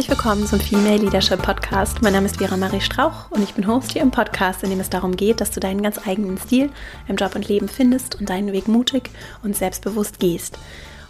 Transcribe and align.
Herzlich 0.00 0.16
willkommen 0.16 0.46
zum 0.46 0.60
Female 0.60 0.96
Leadership 0.96 1.42
Podcast. 1.42 2.00
Mein 2.00 2.14
Name 2.14 2.24
ist 2.24 2.38
Vera 2.38 2.56
Marie 2.56 2.80
Strauch 2.80 3.30
und 3.30 3.42
ich 3.42 3.52
bin 3.52 3.66
Host 3.66 3.92
hier 3.92 4.00
im 4.00 4.10
Podcast, 4.10 4.62
in 4.62 4.70
dem 4.70 4.80
es 4.80 4.88
darum 4.88 5.14
geht, 5.14 5.42
dass 5.42 5.50
du 5.50 5.60
deinen 5.60 5.82
ganz 5.82 5.98
eigenen 6.08 6.38
Stil 6.38 6.70
im 7.06 7.16
Job 7.16 7.34
und 7.34 7.46
Leben 7.46 7.68
findest 7.68 8.18
und 8.18 8.30
deinen 8.30 8.52
Weg 8.52 8.66
mutig 8.66 9.10
und 9.42 9.54
selbstbewusst 9.54 10.18
gehst. 10.18 10.58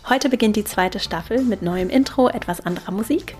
Heute 0.08 0.28
beginnt 0.28 0.56
die 0.56 0.64
zweite 0.64 0.98
Staffel 0.98 1.40
mit 1.44 1.62
neuem 1.62 1.88
Intro, 1.88 2.30
etwas 2.30 2.66
anderer 2.66 2.90
Musik 2.90 3.36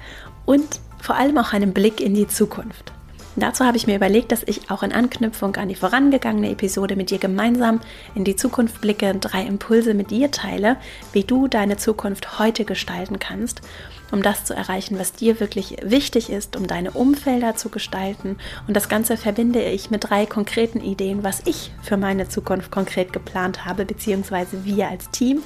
und 0.47 0.79
vor 1.03 1.17
allem 1.17 1.37
auch 1.37 1.53
einem 1.53 1.73
Blick 1.73 2.01
in 2.01 2.15
die 2.15 2.29
Zukunft. 2.29 2.93
Dazu 3.35 3.65
habe 3.65 3.77
ich 3.77 3.89
mir 3.89 3.97
überlegt, 3.97 4.31
dass 4.31 4.45
ich 4.45 4.71
auch 4.71 4.85
in 4.85 4.93
Anknüpfung 4.93 5.57
an 5.57 5.69
die 5.69 5.75
vorangegangene 5.75 6.51
Episode 6.51 6.95
mit 6.95 7.11
dir 7.11 7.19
gemeinsam 7.19 7.81
in 8.15 8.23
die 8.23 8.37
Zukunft 8.37 8.81
blicke, 8.81 9.17
drei 9.17 9.43
Impulse 9.43 9.95
mit 9.95 10.13
dir 10.13 10.31
teile, 10.31 10.77
wie 11.13 11.25
du 11.25 11.49
deine 11.49 11.77
Zukunft 11.77 12.39
heute 12.39 12.65
gestalten 12.65 13.19
kannst, 13.19 13.63
um 14.11 14.23
das 14.23 14.45
zu 14.45 14.55
erreichen, 14.55 14.99
was 14.99 15.13
dir 15.13 15.41
wirklich 15.41 15.77
wichtig 15.83 16.31
ist, 16.31 16.57
um 16.57 16.67
deine 16.67 16.93
Umfelder 16.93 17.57
zu 17.57 17.69
gestalten. 17.69 18.37
Und 18.67 18.77
das 18.77 18.89
Ganze 18.89 19.17
verbinde 19.17 19.63
ich 19.63 19.91
mit 19.91 20.11
drei 20.11 20.27
konkreten 20.27 20.81
Ideen, 20.81 21.23
was 21.23 21.43
ich 21.47 21.73
für 21.83 21.97
meine 21.97 22.29
Zukunft 22.29 22.71
konkret 22.71 23.13
geplant 23.13 23.65
habe, 23.65 23.85
beziehungsweise 23.85 24.65
wir 24.65 24.89
als 24.89 25.11
Team. 25.11 25.43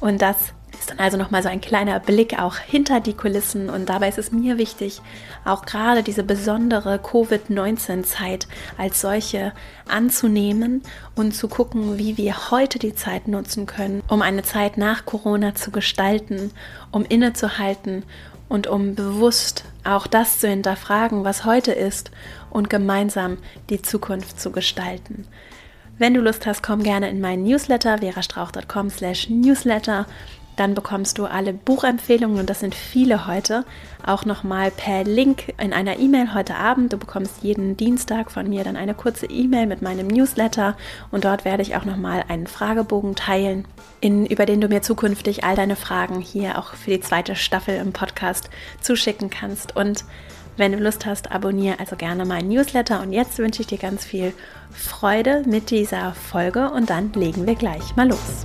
Und 0.00 0.22
das 0.22 0.52
ist 0.72 0.90
dann 0.90 0.98
also 0.98 1.16
nochmal 1.16 1.42
so 1.42 1.48
ein 1.48 1.60
kleiner 1.60 1.98
Blick 2.00 2.38
auch 2.38 2.56
hinter 2.56 3.00
die 3.00 3.14
Kulissen 3.14 3.70
und 3.70 3.88
dabei 3.88 4.08
ist 4.08 4.18
es 4.18 4.32
mir 4.32 4.58
wichtig, 4.58 5.00
auch 5.44 5.64
gerade 5.64 6.02
diese 6.02 6.22
besondere 6.22 6.98
Covid-19-Zeit 6.98 8.46
als 8.76 9.00
solche 9.00 9.52
anzunehmen 9.88 10.82
und 11.14 11.34
zu 11.34 11.48
gucken, 11.48 11.98
wie 11.98 12.16
wir 12.16 12.50
heute 12.50 12.78
die 12.78 12.94
Zeit 12.94 13.28
nutzen 13.28 13.66
können, 13.66 14.02
um 14.08 14.22
eine 14.22 14.42
Zeit 14.42 14.76
nach 14.76 15.06
Corona 15.06 15.54
zu 15.54 15.70
gestalten, 15.70 16.50
um 16.90 17.04
innezuhalten 17.04 18.02
und 18.48 18.66
um 18.66 18.94
bewusst 18.94 19.64
auch 19.84 20.06
das 20.06 20.40
zu 20.40 20.48
hinterfragen, 20.48 21.24
was 21.24 21.44
heute 21.44 21.72
ist 21.72 22.10
und 22.50 22.70
gemeinsam 22.70 23.38
die 23.70 23.82
Zukunft 23.82 24.40
zu 24.40 24.52
gestalten. 24.52 25.26
Wenn 25.98 26.12
du 26.12 26.20
Lust 26.20 26.46
hast, 26.46 26.62
komm 26.62 26.82
gerne 26.82 27.08
in 27.08 27.20
meinen 27.20 27.44
Newsletter 27.44 27.98
verastrauch.com 27.98 28.90
slash 28.90 29.30
newsletter 29.30 30.06
dann 30.56 30.74
bekommst 30.74 31.18
du 31.18 31.26
alle 31.26 31.52
Buchempfehlungen, 31.52 32.40
und 32.40 32.50
das 32.50 32.60
sind 32.60 32.74
viele 32.74 33.26
heute, 33.26 33.64
auch 34.04 34.24
nochmal 34.24 34.70
per 34.70 35.04
Link 35.04 35.52
in 35.60 35.72
einer 35.72 35.98
E-Mail 35.98 36.34
heute 36.34 36.56
Abend. 36.56 36.92
Du 36.92 36.96
bekommst 36.96 37.42
jeden 37.42 37.76
Dienstag 37.76 38.30
von 38.30 38.48
mir 38.48 38.64
dann 38.64 38.76
eine 38.76 38.94
kurze 38.94 39.26
E-Mail 39.26 39.66
mit 39.66 39.82
meinem 39.82 40.06
Newsletter 40.06 40.76
und 41.10 41.24
dort 41.24 41.44
werde 41.44 41.62
ich 41.62 41.76
auch 41.76 41.84
nochmal 41.84 42.24
einen 42.28 42.46
Fragebogen 42.46 43.14
teilen, 43.14 43.66
in, 44.00 44.26
über 44.26 44.46
den 44.46 44.60
du 44.60 44.68
mir 44.68 44.82
zukünftig 44.82 45.44
all 45.44 45.56
deine 45.56 45.76
Fragen 45.76 46.20
hier 46.20 46.58
auch 46.58 46.74
für 46.74 46.90
die 46.90 47.00
zweite 47.00 47.36
Staffel 47.36 47.76
im 47.76 47.92
Podcast 47.92 48.50
zuschicken 48.80 49.30
kannst. 49.30 49.76
Und 49.76 50.04
wenn 50.56 50.72
du 50.72 50.78
Lust 50.78 51.04
hast, 51.04 51.32
abonniere 51.32 51.78
also 51.80 51.96
gerne 51.96 52.24
meinen 52.24 52.48
Newsletter. 52.48 53.00
Und 53.02 53.12
jetzt 53.12 53.38
wünsche 53.38 53.60
ich 53.60 53.66
dir 53.66 53.78
ganz 53.78 54.04
viel 54.04 54.32
Freude 54.70 55.42
mit 55.46 55.70
dieser 55.70 56.14
Folge 56.14 56.70
und 56.70 56.90
dann 56.90 57.12
legen 57.12 57.46
wir 57.46 57.54
gleich 57.54 57.94
mal 57.96 58.08
los. 58.08 58.44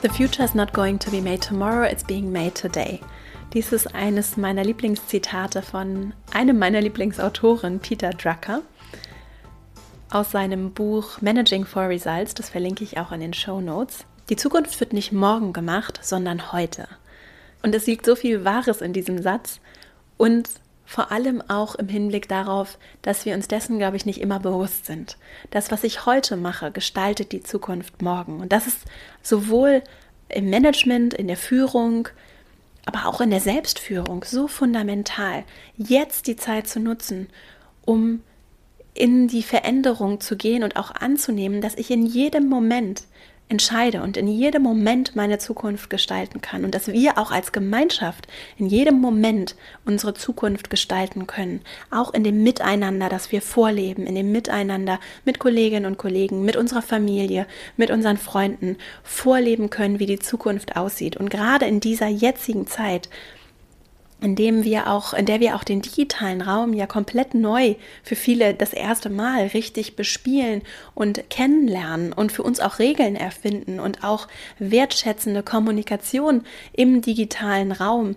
The 0.00 0.08
future 0.08 0.44
is 0.44 0.54
not 0.54 0.72
going 0.72 1.00
to 1.00 1.10
be 1.10 1.20
made 1.20 1.42
tomorrow, 1.42 1.82
it's 1.82 2.04
being 2.04 2.30
made 2.30 2.54
today. 2.54 3.00
Dies 3.52 3.72
ist 3.72 3.96
eines 3.96 4.36
meiner 4.36 4.62
Lieblingszitate 4.62 5.60
von 5.60 6.14
einem 6.32 6.56
meiner 6.56 6.80
Lieblingsautoren, 6.80 7.80
Peter 7.80 8.10
Drucker, 8.10 8.62
aus 10.10 10.30
seinem 10.30 10.70
Buch 10.70 11.20
Managing 11.20 11.64
for 11.64 11.88
Results. 11.88 12.34
Das 12.34 12.48
verlinke 12.48 12.84
ich 12.84 12.98
auch 12.98 13.10
in 13.10 13.18
den 13.18 13.34
Show 13.34 13.60
Notes. 13.60 14.04
Die 14.28 14.36
Zukunft 14.36 14.78
wird 14.78 14.92
nicht 14.92 15.10
morgen 15.10 15.52
gemacht, 15.52 15.98
sondern 16.00 16.52
heute. 16.52 16.86
Und 17.64 17.74
es 17.74 17.86
liegt 17.86 18.06
so 18.06 18.14
viel 18.14 18.44
Wahres 18.44 18.82
in 18.82 18.92
diesem 18.92 19.20
Satz 19.20 19.58
und 20.16 20.48
vor 20.88 21.12
allem 21.12 21.42
auch 21.48 21.74
im 21.74 21.86
Hinblick 21.86 22.28
darauf, 22.28 22.78
dass 23.02 23.26
wir 23.26 23.34
uns 23.34 23.46
dessen, 23.46 23.76
glaube 23.76 23.98
ich, 23.98 24.06
nicht 24.06 24.22
immer 24.22 24.40
bewusst 24.40 24.86
sind. 24.86 25.18
Das, 25.50 25.70
was 25.70 25.84
ich 25.84 26.06
heute 26.06 26.38
mache, 26.38 26.70
gestaltet 26.70 27.32
die 27.32 27.42
Zukunft 27.42 28.00
morgen. 28.00 28.40
Und 28.40 28.54
das 28.54 28.66
ist 28.66 28.78
sowohl 29.22 29.82
im 30.30 30.48
Management, 30.48 31.12
in 31.12 31.26
der 31.26 31.36
Führung, 31.36 32.08
aber 32.86 33.04
auch 33.04 33.20
in 33.20 33.28
der 33.28 33.40
Selbstführung 33.40 34.24
so 34.24 34.48
fundamental, 34.48 35.44
jetzt 35.76 36.26
die 36.26 36.36
Zeit 36.36 36.66
zu 36.68 36.80
nutzen, 36.80 37.28
um 37.84 38.22
in 38.94 39.28
die 39.28 39.42
Veränderung 39.42 40.22
zu 40.22 40.38
gehen 40.38 40.64
und 40.64 40.76
auch 40.76 40.90
anzunehmen, 40.90 41.60
dass 41.60 41.74
ich 41.74 41.90
in 41.90 42.06
jedem 42.06 42.48
Moment 42.48 43.02
entscheide 43.48 44.02
und 44.02 44.16
in 44.16 44.28
jedem 44.28 44.62
Moment 44.62 45.16
meine 45.16 45.38
Zukunft 45.38 45.88
gestalten 45.88 46.40
kann 46.40 46.64
und 46.64 46.74
dass 46.74 46.88
wir 46.88 47.16
auch 47.16 47.30
als 47.30 47.52
Gemeinschaft 47.52 48.26
in 48.58 48.66
jedem 48.66 49.00
Moment 49.00 49.56
unsere 49.86 50.14
Zukunft 50.14 50.68
gestalten 50.70 51.26
können, 51.26 51.62
auch 51.90 52.12
in 52.12 52.24
dem 52.24 52.42
Miteinander, 52.42 53.08
das 53.08 53.32
wir 53.32 53.40
vorleben, 53.40 54.06
in 54.06 54.14
dem 54.14 54.32
Miteinander 54.32 55.00
mit 55.24 55.38
Kolleginnen 55.38 55.86
und 55.86 55.96
Kollegen, 55.98 56.44
mit 56.44 56.56
unserer 56.56 56.82
Familie, 56.82 57.46
mit 57.76 57.90
unseren 57.90 58.18
Freunden 58.18 58.76
vorleben 59.02 59.70
können, 59.70 59.98
wie 59.98 60.06
die 60.06 60.18
Zukunft 60.18 60.76
aussieht. 60.76 61.16
Und 61.16 61.30
gerade 61.30 61.66
in 61.66 61.80
dieser 61.80 62.08
jetzigen 62.08 62.66
Zeit 62.66 63.08
in 64.20 64.34
dem 64.34 64.64
wir 64.64 64.88
auch, 64.88 65.14
in 65.14 65.26
der 65.26 65.40
wir 65.40 65.54
auch 65.54 65.64
den 65.64 65.80
digitalen 65.80 66.40
Raum 66.40 66.72
ja 66.72 66.86
komplett 66.86 67.34
neu 67.34 67.76
für 68.02 68.16
viele 68.16 68.54
das 68.54 68.72
erste 68.72 69.10
Mal 69.10 69.48
richtig 69.48 69.96
bespielen 69.96 70.62
und 70.94 71.30
kennenlernen 71.30 72.12
und 72.12 72.32
für 72.32 72.42
uns 72.42 72.60
auch 72.60 72.78
Regeln 72.78 73.14
erfinden 73.14 73.78
und 73.80 74.02
auch 74.02 74.28
wertschätzende 74.58 75.42
Kommunikation 75.42 76.42
im 76.72 77.00
digitalen 77.00 77.72
Raum 77.72 78.16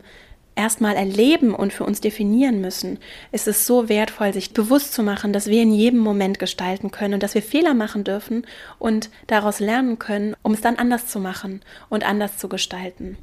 erstmal 0.55 0.95
erleben 0.95 1.53
und 1.53 1.71
für 1.71 1.85
uns 1.85 2.01
definieren 2.01 2.61
müssen, 2.61 2.99
ist 3.31 3.47
es 3.47 3.65
so 3.65 3.87
wertvoll, 3.87 4.33
sich 4.33 4.53
bewusst 4.53 4.93
zu 4.93 5.03
machen, 5.03 5.33
dass 5.33 5.47
wir 5.47 5.61
in 5.61 5.73
jedem 5.73 5.99
Moment 5.99 6.39
gestalten 6.39 6.91
können 6.91 7.13
und 7.15 7.23
dass 7.23 7.35
wir 7.35 7.41
Fehler 7.41 7.73
machen 7.73 8.03
dürfen 8.03 8.45
und 8.77 9.09
daraus 9.27 9.59
lernen 9.59 9.97
können, 9.97 10.35
um 10.41 10.53
es 10.53 10.61
dann 10.61 10.75
anders 10.75 11.07
zu 11.07 11.19
machen 11.19 11.61
und 11.89 12.05
anders 12.05 12.37
zu 12.37 12.49
gestalten. 12.49 13.17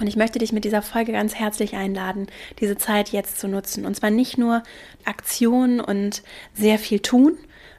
Und 0.00 0.06
ich 0.06 0.16
möchte 0.16 0.38
dich 0.38 0.52
mit 0.52 0.64
dieser 0.64 0.82
Folge 0.82 1.12
ganz 1.12 1.34
herzlich 1.34 1.74
einladen, 1.74 2.28
diese 2.60 2.76
Zeit 2.76 3.10
jetzt 3.10 3.40
zu 3.40 3.48
nutzen. 3.48 3.84
Und 3.84 3.96
zwar 3.96 4.10
nicht 4.10 4.38
nur 4.38 4.62
Aktion 5.04 5.80
und 5.80 6.22
sehr 6.54 6.78
viel 6.78 7.00
tun, 7.00 7.36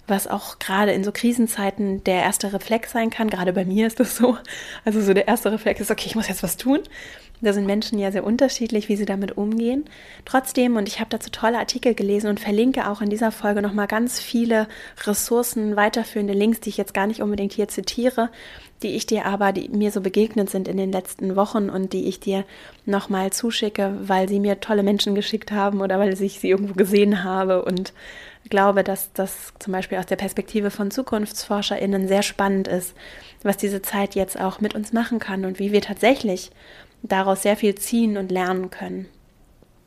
was 0.09 0.27
auch 0.27 0.59
gerade 0.59 0.91
in 0.91 1.03
so 1.03 1.11
Krisenzeiten 1.11 2.03
der 2.03 2.21
erste 2.23 2.53
Reflex 2.53 2.91
sein 2.91 3.09
kann. 3.09 3.29
Gerade 3.29 3.53
bei 3.53 3.65
mir 3.65 3.87
ist 3.87 3.99
das 3.99 4.15
so. 4.15 4.37
Also 4.85 5.01
so 5.01 5.13
der 5.13 5.27
erste 5.27 5.51
Reflex 5.51 5.81
ist, 5.81 5.91
okay, 5.91 6.07
ich 6.07 6.15
muss 6.15 6.27
jetzt 6.27 6.43
was 6.43 6.57
tun. 6.57 6.79
Da 7.41 7.53
sind 7.53 7.65
Menschen 7.65 7.99
ja 7.99 8.11
sehr 8.11 8.25
unterschiedlich, 8.25 8.89
wie 8.89 8.97
sie 8.97 9.05
damit 9.05 9.37
umgehen. 9.37 9.85
Trotzdem, 10.25 10.75
und 10.75 10.89
ich 10.89 10.99
habe 10.99 11.09
dazu 11.09 11.29
tolle 11.29 11.57
Artikel 11.57 11.93
gelesen 11.93 12.27
und 12.27 12.39
verlinke 12.39 12.89
auch 12.89 13.01
in 13.01 13.09
dieser 13.09 13.31
Folge 13.31 13.61
nochmal 13.61 13.87
ganz 13.87 14.19
viele 14.19 14.67
Ressourcen, 15.05 15.77
weiterführende 15.77 16.33
Links, 16.33 16.59
die 16.59 16.69
ich 16.69 16.77
jetzt 16.77 16.93
gar 16.93 17.07
nicht 17.07 17.21
unbedingt 17.21 17.53
hier 17.53 17.69
zitiere, 17.69 18.29
die 18.83 18.95
ich 18.95 19.05
dir 19.05 19.25
aber, 19.25 19.53
die 19.53 19.69
mir 19.69 19.91
so 19.91 20.01
begegnet 20.01 20.49
sind 20.49 20.67
in 20.67 20.75
den 20.75 20.91
letzten 20.91 21.37
Wochen 21.37 21.69
und 21.69 21.93
die 21.93 22.09
ich 22.09 22.19
dir 22.19 22.43
nochmal 22.85 23.31
zuschicke, 23.31 23.95
weil 24.01 24.27
sie 24.27 24.39
mir 24.39 24.59
tolle 24.59 24.83
Menschen 24.83 25.15
geschickt 25.15 25.51
haben 25.51 25.79
oder 25.79 25.97
weil 25.97 26.21
ich 26.21 26.39
sie 26.39 26.49
irgendwo 26.49 26.73
gesehen 26.73 27.23
habe 27.23 27.63
und 27.63 27.93
glaube, 28.49 28.83
dass 28.83 29.11
das 29.13 29.53
zum 29.59 29.73
Beispiel 29.73 29.97
aus 29.97 30.05
der 30.05 30.15
Perspektive 30.15 30.71
von 30.71 30.91
ZukunftsforscherInnen 30.91 32.07
sehr 32.07 32.23
spannend 32.23 32.67
ist, 32.67 32.95
was 33.43 33.57
diese 33.57 33.81
Zeit 33.81 34.15
jetzt 34.15 34.39
auch 34.39 34.59
mit 34.59 34.75
uns 34.75 34.93
machen 34.93 35.19
kann 35.19 35.45
und 35.45 35.59
wie 35.59 35.71
wir 35.71 35.81
tatsächlich 35.81 36.51
daraus 37.03 37.43
sehr 37.43 37.55
viel 37.55 37.75
ziehen 37.75 38.17
und 38.17 38.31
lernen 38.31 38.69
können. 38.69 39.07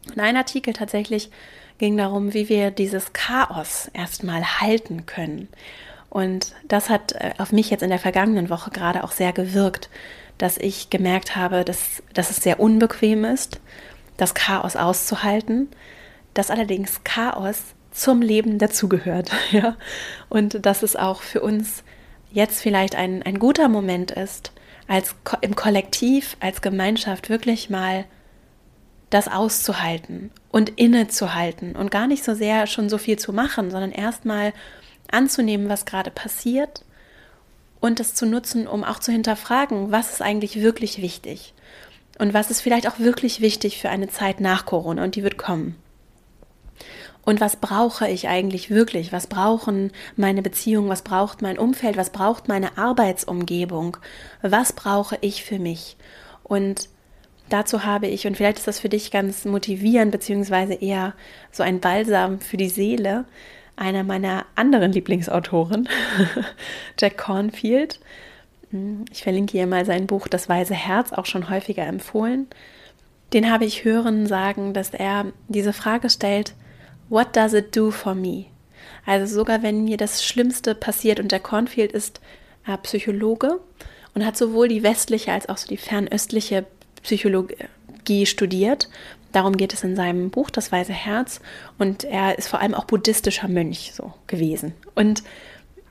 Und 0.08 0.20
ein 0.20 0.36
Artikel 0.36 0.72
tatsächlich 0.72 1.30
ging 1.78 1.96
darum, 1.96 2.34
wie 2.34 2.48
wir 2.48 2.70
dieses 2.70 3.12
Chaos 3.12 3.90
erstmal 3.92 4.60
halten 4.60 5.06
können. 5.06 5.48
Und 6.08 6.52
das 6.68 6.90
hat 6.90 7.12
äh, 7.12 7.32
auf 7.38 7.52
mich 7.52 7.70
jetzt 7.70 7.82
in 7.82 7.90
der 7.90 7.98
vergangenen 7.98 8.50
Woche 8.50 8.70
gerade 8.70 9.02
auch 9.04 9.12
sehr 9.12 9.32
gewirkt, 9.32 9.88
dass 10.38 10.58
ich 10.58 10.90
gemerkt 10.90 11.36
habe, 11.36 11.64
dass, 11.64 12.02
dass 12.12 12.30
es 12.30 12.36
sehr 12.36 12.60
unbequem 12.60 13.24
ist, 13.24 13.60
das 14.16 14.34
Chaos 14.34 14.76
auszuhalten, 14.76 15.68
dass 16.34 16.50
allerdings 16.50 17.02
Chaos 17.04 17.74
zum 17.92 18.22
Leben 18.22 18.58
dazugehört. 18.58 19.30
Ja? 19.52 19.76
Und 20.28 20.64
dass 20.64 20.82
es 20.82 20.96
auch 20.96 21.22
für 21.22 21.40
uns 21.40 21.84
jetzt 22.32 22.60
vielleicht 22.60 22.96
ein, 22.96 23.22
ein 23.22 23.38
guter 23.38 23.68
Moment 23.68 24.10
ist, 24.10 24.52
als 24.88 25.14
im 25.40 25.54
Kollektiv, 25.54 26.36
als 26.40 26.62
Gemeinschaft 26.62 27.28
wirklich 27.28 27.70
mal 27.70 28.04
das 29.10 29.28
auszuhalten 29.28 30.30
und 30.50 30.70
innezuhalten 30.70 31.76
und 31.76 31.90
gar 31.90 32.06
nicht 32.06 32.24
so 32.24 32.34
sehr 32.34 32.66
schon 32.66 32.88
so 32.88 32.96
viel 32.96 33.18
zu 33.18 33.32
machen, 33.32 33.70
sondern 33.70 33.92
erstmal 33.92 34.54
anzunehmen, 35.10 35.68
was 35.68 35.84
gerade 35.84 36.10
passiert 36.10 36.84
und 37.80 38.00
das 38.00 38.14
zu 38.14 38.24
nutzen, 38.24 38.66
um 38.66 38.84
auch 38.84 39.00
zu 39.00 39.12
hinterfragen, 39.12 39.90
was 39.90 40.12
ist 40.12 40.22
eigentlich 40.22 40.62
wirklich 40.62 41.02
wichtig 41.02 41.52
und 42.18 42.32
was 42.32 42.50
ist 42.50 42.62
vielleicht 42.62 42.88
auch 42.88 42.98
wirklich 42.98 43.42
wichtig 43.42 43.80
für 43.80 43.90
eine 43.90 44.08
Zeit 44.08 44.40
nach 44.40 44.64
Corona 44.64 45.04
und 45.04 45.14
die 45.14 45.22
wird 45.22 45.36
kommen. 45.36 45.76
Und 47.24 47.40
was 47.40 47.56
brauche 47.56 48.08
ich 48.08 48.28
eigentlich 48.28 48.70
wirklich? 48.70 49.12
Was 49.12 49.28
brauchen 49.28 49.92
meine 50.16 50.42
Beziehungen? 50.42 50.88
Was 50.88 51.02
braucht 51.02 51.40
mein 51.40 51.58
Umfeld? 51.58 51.96
Was 51.96 52.10
braucht 52.10 52.48
meine 52.48 52.76
Arbeitsumgebung? 52.76 53.96
Was 54.42 54.72
brauche 54.72 55.18
ich 55.20 55.44
für 55.44 55.60
mich? 55.60 55.96
Und 56.42 56.88
dazu 57.48 57.84
habe 57.84 58.08
ich, 58.08 58.26
und 58.26 58.36
vielleicht 58.36 58.58
ist 58.58 58.66
das 58.66 58.80
für 58.80 58.88
dich 58.88 59.12
ganz 59.12 59.44
motivierend, 59.44 60.10
beziehungsweise 60.10 60.74
eher 60.74 61.14
so 61.52 61.62
ein 61.62 61.80
Balsam 61.80 62.40
für 62.40 62.56
die 62.56 62.68
Seele, 62.68 63.24
einer 63.76 64.02
meiner 64.02 64.44
anderen 64.56 64.92
Lieblingsautoren, 64.92 65.88
Jack 67.00 67.18
Cornfield. 67.18 68.00
Ich 69.12 69.22
verlinke 69.22 69.52
hier 69.52 69.66
mal 69.66 69.84
sein 69.84 70.06
Buch 70.06 70.28
Das 70.28 70.48
Weise 70.48 70.74
Herz, 70.74 71.12
auch 71.12 71.26
schon 71.26 71.50
häufiger 71.50 71.86
empfohlen. 71.86 72.48
Den 73.32 73.50
habe 73.50 73.64
ich 73.64 73.84
hören 73.84 74.26
sagen, 74.26 74.74
dass 74.74 74.90
er 74.90 75.26
diese 75.48 75.72
Frage 75.72 76.10
stellt, 76.10 76.54
What 77.12 77.36
does 77.36 77.52
it 77.52 77.76
do 77.76 77.90
for 77.90 78.14
me? 78.14 78.46
Also 79.04 79.34
sogar 79.34 79.62
wenn 79.62 79.84
mir 79.84 79.98
das 79.98 80.24
Schlimmste 80.24 80.74
passiert 80.74 81.20
und 81.20 81.30
Jack 81.30 81.42
Cornfield 81.42 81.92
ist 81.92 82.22
äh, 82.66 82.78
Psychologe 82.78 83.60
und 84.14 84.24
hat 84.24 84.38
sowohl 84.38 84.68
die 84.68 84.82
westliche 84.82 85.30
als 85.30 85.46
auch 85.50 85.58
so 85.58 85.68
die 85.68 85.76
fernöstliche 85.76 86.64
Psychologie 87.02 88.24
studiert. 88.24 88.88
Darum 89.30 89.58
geht 89.58 89.74
es 89.74 89.84
in 89.84 89.94
seinem 89.94 90.30
Buch 90.30 90.48
Das 90.48 90.72
Weise 90.72 90.94
Herz 90.94 91.42
und 91.76 92.04
er 92.04 92.38
ist 92.38 92.48
vor 92.48 92.60
allem 92.60 92.72
auch 92.72 92.86
buddhistischer 92.86 93.48
Mönch 93.48 93.92
so 93.94 94.14
gewesen. 94.26 94.72
Und 94.94 95.22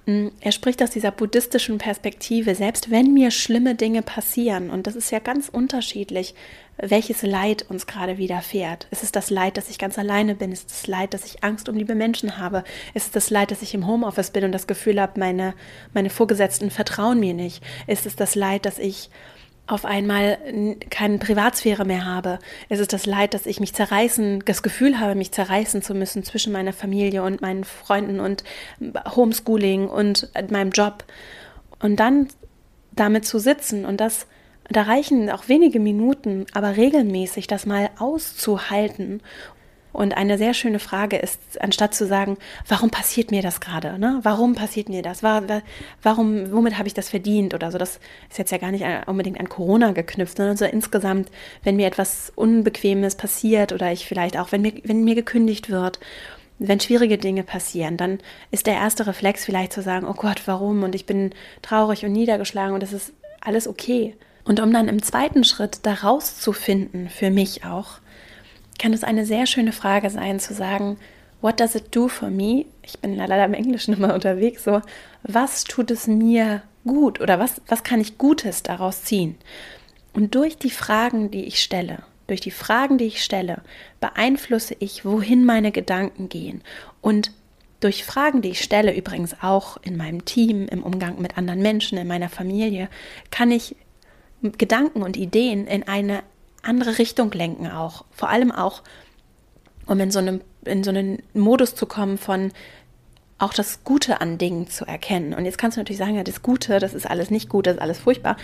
er 0.06 0.52
spricht 0.52 0.82
aus 0.82 0.90
dieser 0.90 1.12
buddhistischen 1.12 1.78
Perspektive, 1.78 2.56
selbst 2.56 2.90
wenn 2.90 3.14
mir 3.14 3.30
schlimme 3.30 3.76
Dinge 3.76 4.02
passieren, 4.02 4.70
und 4.72 4.88
das 4.88 4.96
ist 4.96 5.12
ja 5.12 5.20
ganz 5.20 5.48
unterschiedlich, 5.48 6.34
welches 6.82 7.22
Leid 7.22 7.66
uns 7.70 7.86
gerade 7.86 8.18
widerfährt. 8.18 8.88
Ist 8.90 9.04
es 9.04 9.12
das 9.12 9.30
Leid, 9.30 9.58
dass 9.58 9.70
ich 9.70 9.78
ganz 9.78 10.00
alleine 10.00 10.34
bin? 10.34 10.52
Ist 10.52 10.72
es 10.72 10.80
das 10.80 10.88
Leid, 10.88 11.14
dass 11.14 11.26
ich 11.26 11.44
Angst 11.44 11.70
um 11.70 11.76
liebe 11.76 11.94
Menschen 11.94 12.38
habe? 12.40 12.64
Ist 12.96 13.08
es 13.08 13.12
das 13.12 13.30
Leid, 13.30 13.52
dass 13.52 13.62
ich 13.62 13.76
im 13.76 13.86
Homeoffice 13.86 14.32
bin 14.32 14.44
und 14.44 14.52
das 14.52 14.66
Gefühl 14.66 15.00
habe, 15.00 15.20
meine, 15.20 15.54
meine 15.94 16.10
Vorgesetzten 16.10 16.72
vertrauen 16.72 17.20
mir 17.20 17.36
nicht? 17.36 17.64
Ist 17.86 18.08
es 18.08 18.16
das 18.16 18.34
Leid, 18.34 18.66
dass 18.66 18.80
ich 18.80 19.12
auf 19.68 19.86
einmal 19.86 20.38
keine 20.90 21.18
Privatsphäre 21.18 21.86
mehr 21.86 22.06
habe. 22.06 22.40
Es 22.68 22.80
ist 22.80 22.94
das 22.94 23.06
Leid, 23.06 23.34
dass 23.34 23.46
ich 23.46 23.60
mich 23.60 23.74
zerreißen, 23.74 24.44
das 24.46 24.64
Gefühl 24.64 25.00
habe, 25.00 25.16
mich 25.16 25.32
zerreißen 25.32 25.82
zu 25.82 25.94
müssen 25.94 26.24
zwischen 26.24 26.52
meiner 26.52 26.74
Familie 26.74 27.24
und 27.24 27.42
meinen 27.42 27.64
Freunden 27.64 28.20
und 28.20 28.44
Homeschooling 29.16 29.88
und 29.88 30.30
meinem 30.50 30.72
Job. 30.72 31.06
Und 31.80 32.00
dann 32.00 32.28
damit 32.92 33.26
zu 33.26 33.40
sitzen 33.40 33.86
und 33.86 34.02
das, 34.02 34.28
da 34.70 34.82
reichen 34.82 35.30
auch 35.30 35.48
wenige 35.48 35.80
Minuten, 35.80 36.46
aber 36.54 36.76
regelmäßig 36.76 37.48
das 37.48 37.66
mal 37.66 37.90
auszuhalten 37.98 39.22
und 39.94 40.16
eine 40.16 40.38
sehr 40.38 40.54
schöne 40.54 40.80
Frage 40.80 41.18
ist, 41.18 41.62
anstatt 41.62 41.94
zu 41.94 42.06
sagen, 42.06 42.38
warum 42.68 42.90
passiert 42.90 43.32
mir 43.32 43.42
das 43.42 43.60
gerade? 43.60 44.00
Ne? 44.00 44.20
Warum 44.24 44.56
passiert 44.56 44.90
mir 44.90 45.02
das? 45.02 45.22
Warum, 45.24 46.52
womit 46.52 46.78
habe 46.78 46.88
ich 46.88 46.94
das 46.94 47.10
verdient? 47.10 47.54
Oder 47.54 47.72
so, 47.72 47.78
das 47.78 48.00
ist 48.30 48.38
jetzt 48.38 48.52
ja 48.52 48.58
gar 48.58 48.72
nicht 48.72 48.86
unbedingt 49.08 49.40
an 49.40 49.50
Corona 49.50 49.92
geknüpft, 49.92 50.38
sondern 50.38 50.58
so 50.58 50.66
insgesamt, 50.66 51.30
wenn 51.64 51.76
mir 51.76 51.88
etwas 51.88 52.32
Unbequemes 52.36 53.16
passiert 53.16 53.74
oder 53.74 53.92
ich 53.92 54.06
vielleicht 54.06 54.38
auch, 54.38 54.52
wenn 54.52 54.62
mir, 54.62 54.74
wenn 54.84 55.04
mir 55.04 55.16
gekündigt 55.16 55.70
wird, 55.70 56.00
wenn 56.60 56.80
schwierige 56.80 57.18
Dinge 57.18 57.44
passieren, 57.44 57.98
dann 57.98 58.20
ist 58.52 58.68
der 58.68 58.76
erste 58.76 59.08
Reflex 59.08 59.44
vielleicht 59.46 59.74
zu 59.74 59.82
sagen, 59.82 60.08
oh 60.08 60.14
Gott, 60.14 60.44
warum? 60.46 60.84
Und 60.84 60.94
ich 60.94 61.08
bin 61.08 61.32
traurig 61.62 62.06
und 62.06 62.12
niedergeschlagen 62.12 62.76
und 62.76 62.84
es 62.84 62.94
ist 62.94 63.14
alles 63.42 63.68
okay. 63.68 64.16
Und 64.44 64.60
um 64.60 64.72
dann 64.72 64.88
im 64.88 65.02
zweiten 65.02 65.44
Schritt 65.44 65.80
da 65.84 65.94
rauszufinden, 65.94 67.10
für 67.10 67.32
mich 67.32 67.66
auch, 67.66 68.00
kann 68.82 68.94
es 68.94 69.04
eine 69.04 69.26
sehr 69.28 69.46
schöne 69.46 69.74
Frage 69.74 70.10
sein, 70.10 70.40
zu 70.40 70.56
sagen, 70.56 70.98
what 71.42 71.60
does 71.60 71.76
it 71.76 71.96
do 71.96 72.08
for 72.08 72.32
me? 72.32 72.66
Ich 72.82 73.00
bin 73.00 73.16
leider 73.16 73.46
im 73.46 73.54
Englischen 73.54 73.94
immer 73.98 74.14
unterwegs, 74.14 74.64
so, 74.64 74.82
was 75.22 75.64
tut 75.66 75.92
es 75.92 76.08
mir 76.08 76.64
gut 76.84 77.22
oder 77.22 77.38
was, 77.38 77.62
was 77.68 77.84
kann 77.84 78.02
ich 78.02 78.18
Gutes 78.18 78.64
daraus 78.64 79.04
ziehen? 79.04 79.36
Und 80.14 80.34
durch 80.34 80.58
die 80.58 80.72
Fragen, 80.72 81.30
die 81.30 81.46
ich 81.46 81.62
stelle, 81.62 82.00
durch 82.26 82.42
die 82.42 82.52
Fragen, 82.52 82.98
die 82.98 83.06
ich 83.06 83.24
stelle, 83.24 83.62
beeinflusse 84.00 84.76
ich, 84.80 85.06
wohin 85.06 85.46
meine 85.46 85.72
Gedanken 85.72 86.28
gehen. 86.28 86.62
Und 87.02 87.32
durch 87.82 88.04
Fragen, 88.04 88.42
die 88.42 88.50
ich 88.50 88.62
stelle, 88.62 88.96
übrigens 88.96 89.36
auch 89.42 89.78
in 89.84 89.96
meinem 89.96 90.26
Team, 90.26 90.68
im 90.68 90.82
Umgang 90.84 91.22
mit 91.22 91.38
anderen 91.38 91.62
Menschen, 91.62 91.98
in 91.98 92.08
meiner 92.08 92.30
Familie, 92.30 92.90
kann 93.30 93.52
ich 93.52 93.76
Gedanken 94.42 95.04
und 95.04 95.18
Ideen 95.18 95.68
in 95.68 95.84
eine 95.84 96.24
andere 96.64 96.98
Richtung 96.98 97.32
lenken 97.32 97.68
auch. 97.68 98.06
Vor 98.12 98.30
allem 98.30 98.52
auch, 98.52 98.84
um 99.86 100.00
in 100.00 100.12
so 100.12 100.20
einem, 100.20 100.42
in 100.66 100.84
so 100.84 100.90
einen 100.90 101.22
Modus 101.34 101.76
zu 101.76 101.86
kommen 101.86 102.18
von 102.18 102.52
auch 103.40 103.54
das 103.54 103.84
Gute 103.84 104.22
an 104.22 104.38
Dingen 104.38 104.68
zu 104.68 104.86
erkennen. 104.86 105.34
Und 105.34 105.46
jetzt 105.46 105.58
kannst 105.58 105.76
du 105.76 105.82
natürlich 105.82 105.98
sagen, 105.98 106.16
ja, 106.16 106.24
das 106.24 106.44
Gute, 106.44 106.80
das 106.80 106.94
ist 106.94 107.10
alles 107.10 107.32
nicht 107.32 107.50
gut, 107.50 107.66
das 107.66 107.76
ist 107.76 107.82
alles 107.82 108.00
furchtbar. 108.00 108.38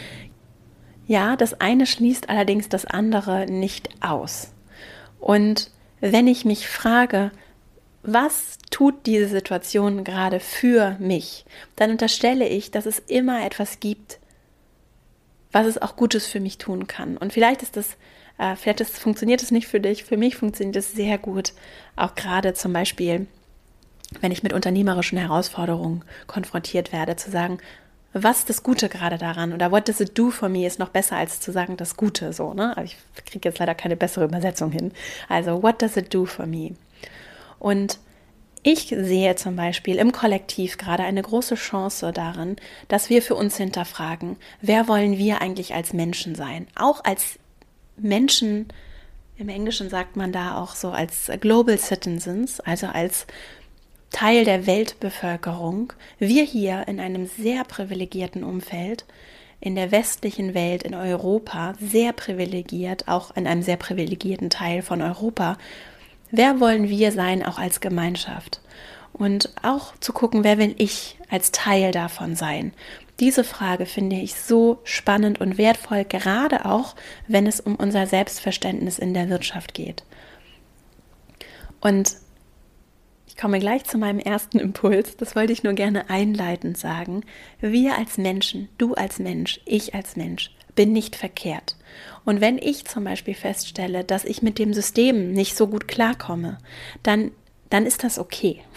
Ja, 1.06 1.36
das 1.36 1.62
eine 1.62 1.86
schließt 1.86 2.30
allerdings 2.30 2.68
das 2.68 2.86
andere 2.86 3.46
nicht 3.46 3.90
aus. 4.02 4.52
Und 5.20 5.70
wenn 6.00 6.28
ich 6.28 6.46
mich 6.46 6.68
frage, 6.68 7.32
was 8.04 8.58
tut 8.72 9.06
diese 9.06 9.28
Situation 9.28 10.04
gerade 10.04 10.40
für 10.40 10.96
mich, 11.00 11.46
dann 11.76 11.92
unterstelle 11.92 12.48
ich, 12.48 12.72
dass 12.72 12.86
es 12.86 13.00
immer 13.00 13.46
etwas 13.46 13.80
gibt, 13.80 14.20
was 15.52 15.66
es 15.66 15.82
auch 15.82 15.96
Gutes 15.96 16.28
für 16.28 16.40
mich 16.40 16.58
tun 16.58 16.88
kann. 16.88 17.18
Und 17.18 17.34
vielleicht 17.34 17.64
ist 17.64 17.78
das, 17.78 17.98
äh, 18.38 18.56
vielleicht 18.56 18.82
ist, 18.82 18.98
funktioniert 18.98 19.42
es 19.42 19.52
nicht 19.52 19.68
für 19.68 19.80
dich. 19.80 20.04
Für 20.04 20.18
mich 20.18 20.36
funktioniert 20.36 20.76
es 20.76 20.92
sehr 20.92 21.18
gut. 21.18 21.54
Auch 21.96 22.16
gerade 22.16 22.54
zum 22.54 22.74
Beispiel, 22.74 23.28
wenn 24.22 24.32
ich 24.32 24.44
mit 24.44 24.54
unternehmerischen 24.54 25.18
Herausforderungen 25.18 26.04
konfrontiert 26.28 26.94
werde, 26.94 27.16
zu 27.16 27.32
sagen, 27.32 27.60
was 28.14 28.40
ist 28.40 28.50
das 28.50 28.64
Gute 28.64 28.90
gerade 28.90 29.18
daran 29.18 29.54
oder 29.54 29.72
what 29.72 29.88
does 29.88 30.00
it 30.00 30.18
do 30.18 30.32
for 30.32 30.50
me 30.50 30.66
ist 30.66 30.80
noch 30.80 30.90
besser 30.90 31.18
als 31.18 31.40
zu 31.40 31.52
sagen 31.52 31.78
das 31.78 31.98
Gute 31.98 32.34
so, 32.34 32.54
ne? 32.54 32.72
Aber 32.76 32.84
ich 32.84 32.98
kriege 33.26 33.50
jetzt 33.50 33.60
leider 33.60 33.76
keine 33.76 33.96
bessere 33.96 34.26
Übersetzung 34.26 34.72
hin. 34.72 34.92
Also 35.30 35.62
what 35.62 35.82
does 35.82 35.98
it 35.98 36.14
do 36.14 36.26
for 36.26 36.46
me? 36.46 36.72
Und 37.60 38.00
ich 38.64 38.88
sehe 38.88 39.36
zum 39.36 39.56
Beispiel 39.56 39.98
im 39.98 40.12
Kollektiv 40.12 40.78
gerade 40.78 41.04
eine 41.04 41.22
große 41.22 41.56
Chance 41.56 42.12
darin, 42.14 42.56
dass 42.88 43.10
wir 43.10 43.22
für 43.22 43.36
uns 43.36 43.58
hinterfragen, 43.58 44.38
wer 44.62 44.88
wollen 44.88 45.18
wir 45.18 45.42
eigentlich 45.42 45.74
als 45.74 45.94
Menschen 45.94 46.36
sein? 46.36 46.68
Auch 46.76 47.04
als 47.04 47.40
Menschen, 47.98 48.68
im 49.38 49.50
Englischen 49.50 49.90
sagt 49.90 50.16
man 50.16 50.32
da 50.32 50.62
auch 50.62 50.76
so 50.76 50.90
als 50.90 51.32
Global 51.40 51.78
Citizens, 51.78 52.60
also 52.60 52.88
als 52.88 53.28
Teil 54.12 54.46
der 54.46 54.66
Weltbevölkerung. 54.68 55.94
Wir 56.18 56.44
hier 56.44 56.88
in 56.88 57.00
einem 57.00 57.26
sehr 57.26 57.64
privilegierten 57.64 58.44
Umfeld, 58.44 59.06
in 59.60 59.76
der 59.76 59.92
westlichen 59.92 60.54
Welt, 60.54 60.84
in 60.84 60.94
Europa, 60.94 61.74
sehr 61.80 62.14
privilegiert, 62.14 63.08
auch 63.08 63.36
in 63.36 63.48
einem 63.48 63.64
sehr 63.64 63.78
privilegierten 63.78 64.50
Teil 64.50 64.82
von 64.82 65.02
Europa, 65.02 65.58
Wer 66.32 66.60
wollen 66.60 66.90
wir 66.90 67.12
sein, 67.12 67.44
auch 67.44 67.58
als 67.58 67.80
Gemeinschaft? 67.80 68.62
Und 69.14 69.50
auch 69.64 69.98
zu 70.00 70.14
gucken, 70.14 70.44
wer 70.44 70.58
will 70.58 70.76
ich 70.78 71.18
als 71.30 71.52
Teil 71.52 71.92
davon 71.92 72.36
sein? 72.36 72.74
Diese 73.20 73.44
Frage 73.44 73.88
finde 73.88 74.18
ich 74.18 74.36
so 74.36 74.80
spannend 74.84 75.42
und 75.42 75.58
wertvoll, 75.58 76.06
gerade 76.06 76.66
auch, 76.66 76.96
wenn 77.28 77.48
es 77.48 77.60
um 77.60 77.76
unser 77.76 78.06
Selbstverständnis 78.06 79.00
in 79.00 79.16
der 79.16 79.30
Wirtschaft 79.30 79.74
geht. 79.74 80.04
Und 81.82 82.16
ich 83.26 83.38
komme 83.38 83.60
gleich 83.60 83.86
zu 83.86 83.98
meinem 83.98 84.20
ersten 84.20 84.60
Impuls. 84.60 85.16
Das 85.18 85.36
wollte 85.36 85.54
ich 85.54 85.64
nur 85.64 85.74
gerne 85.74 86.10
einleitend 86.10 86.78
sagen. 86.78 87.24
Wir 87.60 87.98
als 87.98 88.18
Menschen, 88.18 88.70
du 88.78 88.94
als 88.94 89.20
Mensch, 89.20 89.62
ich 89.66 89.96
als 89.96 90.16
Mensch, 90.16 90.52
bin 90.78 90.94
nicht 90.94 91.18
verkehrt. 91.18 91.76
Und 92.24 92.40
wenn 92.40 92.58
ich 92.58 92.86
zum 92.86 93.04
Beispiel 93.04 93.34
feststelle, 93.34 94.06
dass 94.06 94.24
ich 94.24 94.42
mit 94.42 94.60
dem 94.60 94.74
System 94.74 95.34
nicht 95.34 95.58
so 95.58 95.68
gut 95.68 95.90
klarkomme, 95.90 96.60
dann, 97.04 97.32
dann 97.70 97.86
ist 97.86 98.06
das 98.06 98.18
okay. 98.18 98.62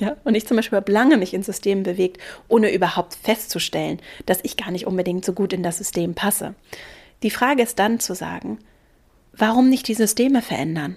Ja? 0.00 0.16
Und 0.24 0.34
ich 0.34 0.44
zum 0.44 0.56
Beispiel 0.56 0.74
habe 0.74 0.90
lange 0.90 1.16
mich 1.16 1.34
in 1.34 1.44
Systemen 1.44 1.84
bewegt, 1.84 2.20
ohne 2.48 2.74
überhaupt 2.74 3.14
festzustellen, 3.22 4.00
dass 4.26 4.40
ich 4.42 4.56
gar 4.56 4.72
nicht 4.72 4.88
unbedingt 4.88 5.24
so 5.24 5.34
gut 5.34 5.52
in 5.52 5.62
das 5.62 5.78
System 5.78 6.14
passe. 6.14 6.56
Die 7.22 7.30
Frage 7.30 7.62
ist 7.62 7.78
dann 7.78 8.00
zu 8.00 8.16
sagen, 8.16 8.58
warum 9.32 9.70
nicht 9.70 9.86
die 9.86 9.94
Systeme 9.94 10.42
verändern? 10.42 10.96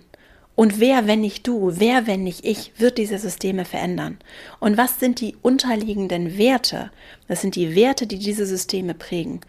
Und 0.55 0.79
wer, 0.79 1.05
wenn 1.05 1.21
nicht 1.21 1.45
du, 1.45 1.73
wer, 1.75 2.07
wenn 2.07 2.23
nicht 2.23 2.43
ich, 2.43 2.71
wird 2.79 2.97
diese 2.97 3.19
Systeme 3.19 3.65
verändern? 3.65 4.17
Und 4.59 4.75
was 4.75 4.99
sind 4.99 5.21
die 5.21 5.35
unterliegenden 5.43 6.39
Werte? 6.39 6.89
Das 7.27 7.41
sind 7.41 7.55
die 7.55 7.75
Werte, 7.75 8.07
die 8.07 8.17
diese 8.17 8.47
Systeme 8.47 8.95
prägen. 8.95 9.41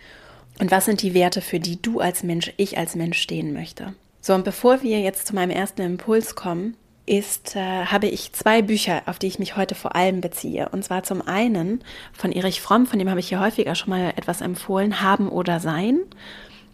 Und 0.61 0.71
was 0.71 0.87
sind 0.87 1.03
die 1.03 1.15
Werte, 1.15 1.41
für 1.41 1.61
die 1.61 1.81
du 1.81 2.00
als 2.00 2.23
Mensch, 2.23 2.53
ich 2.57 2.79
als 2.79 2.97
Mensch 2.97 3.19
stehen 3.19 3.53
möchte? 3.53 3.95
So, 4.21 4.35
und 4.35 4.45
bevor 4.45 4.83
wir 4.83 5.00
jetzt 5.00 5.27
zu 5.27 5.35
meinem 5.35 5.50
ersten 5.50 5.83
Impuls 5.83 6.35
kommen, 6.35 6.77
ist, 7.07 7.57
äh, 7.57 7.87
habe 7.87 8.07
ich 8.07 8.33
zwei 8.33 8.61
Bücher, 8.61 9.03
auf 9.07 9.19
die 9.19 9.29
ich 9.29 9.38
mich 9.38 9.57
heute 9.57 9.75
vor 9.75 9.97
allem 9.97 10.21
beziehe. 10.21 10.69
Und 10.69 10.85
zwar 10.85 11.03
zum 11.05 11.27
einen 11.27 11.83
von 12.12 12.33
Erich 12.33 12.61
Fromm, 12.61 12.87
von 12.87 12.99
dem 12.99 13.09
habe 13.09 13.21
ich 13.21 13.29
hier 13.29 13.41
häufiger 13.41 13.75
schon 13.75 13.91
mal 13.91 14.12
etwas 14.17 14.41
empfohlen, 14.41 15.00
Haben 15.00 15.29
oder 15.29 15.61
Sein. 15.61 16.00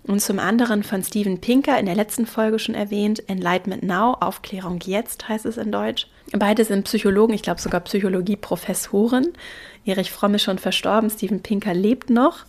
Und 0.06 0.20
zum 0.20 0.38
anderen 0.38 0.82
von 0.82 1.02
Steven 1.02 1.40
Pinker, 1.40 1.78
in 1.78 1.86
der 1.86 1.94
letzten 1.94 2.26
Folge 2.26 2.58
schon 2.58 2.74
erwähnt, 2.74 3.22
Enlightenment 3.28 3.82
Now, 3.84 4.16
Aufklärung 4.20 4.80
jetzt 4.84 5.28
heißt 5.28 5.46
es 5.46 5.56
in 5.56 5.72
Deutsch. 5.72 6.08
Beide 6.32 6.64
sind 6.64 6.84
Psychologen, 6.84 7.32
ich 7.32 7.42
glaube 7.42 7.60
sogar 7.60 7.80
Psychologie-Professoren. 7.80 9.28
Erich 9.86 10.10
Fromm 10.10 10.34
ist 10.34 10.42
schon 10.42 10.58
verstorben, 10.58 11.08
Steven 11.08 11.40
Pinker 11.40 11.72
lebt 11.72 12.10
noch. 12.10 12.44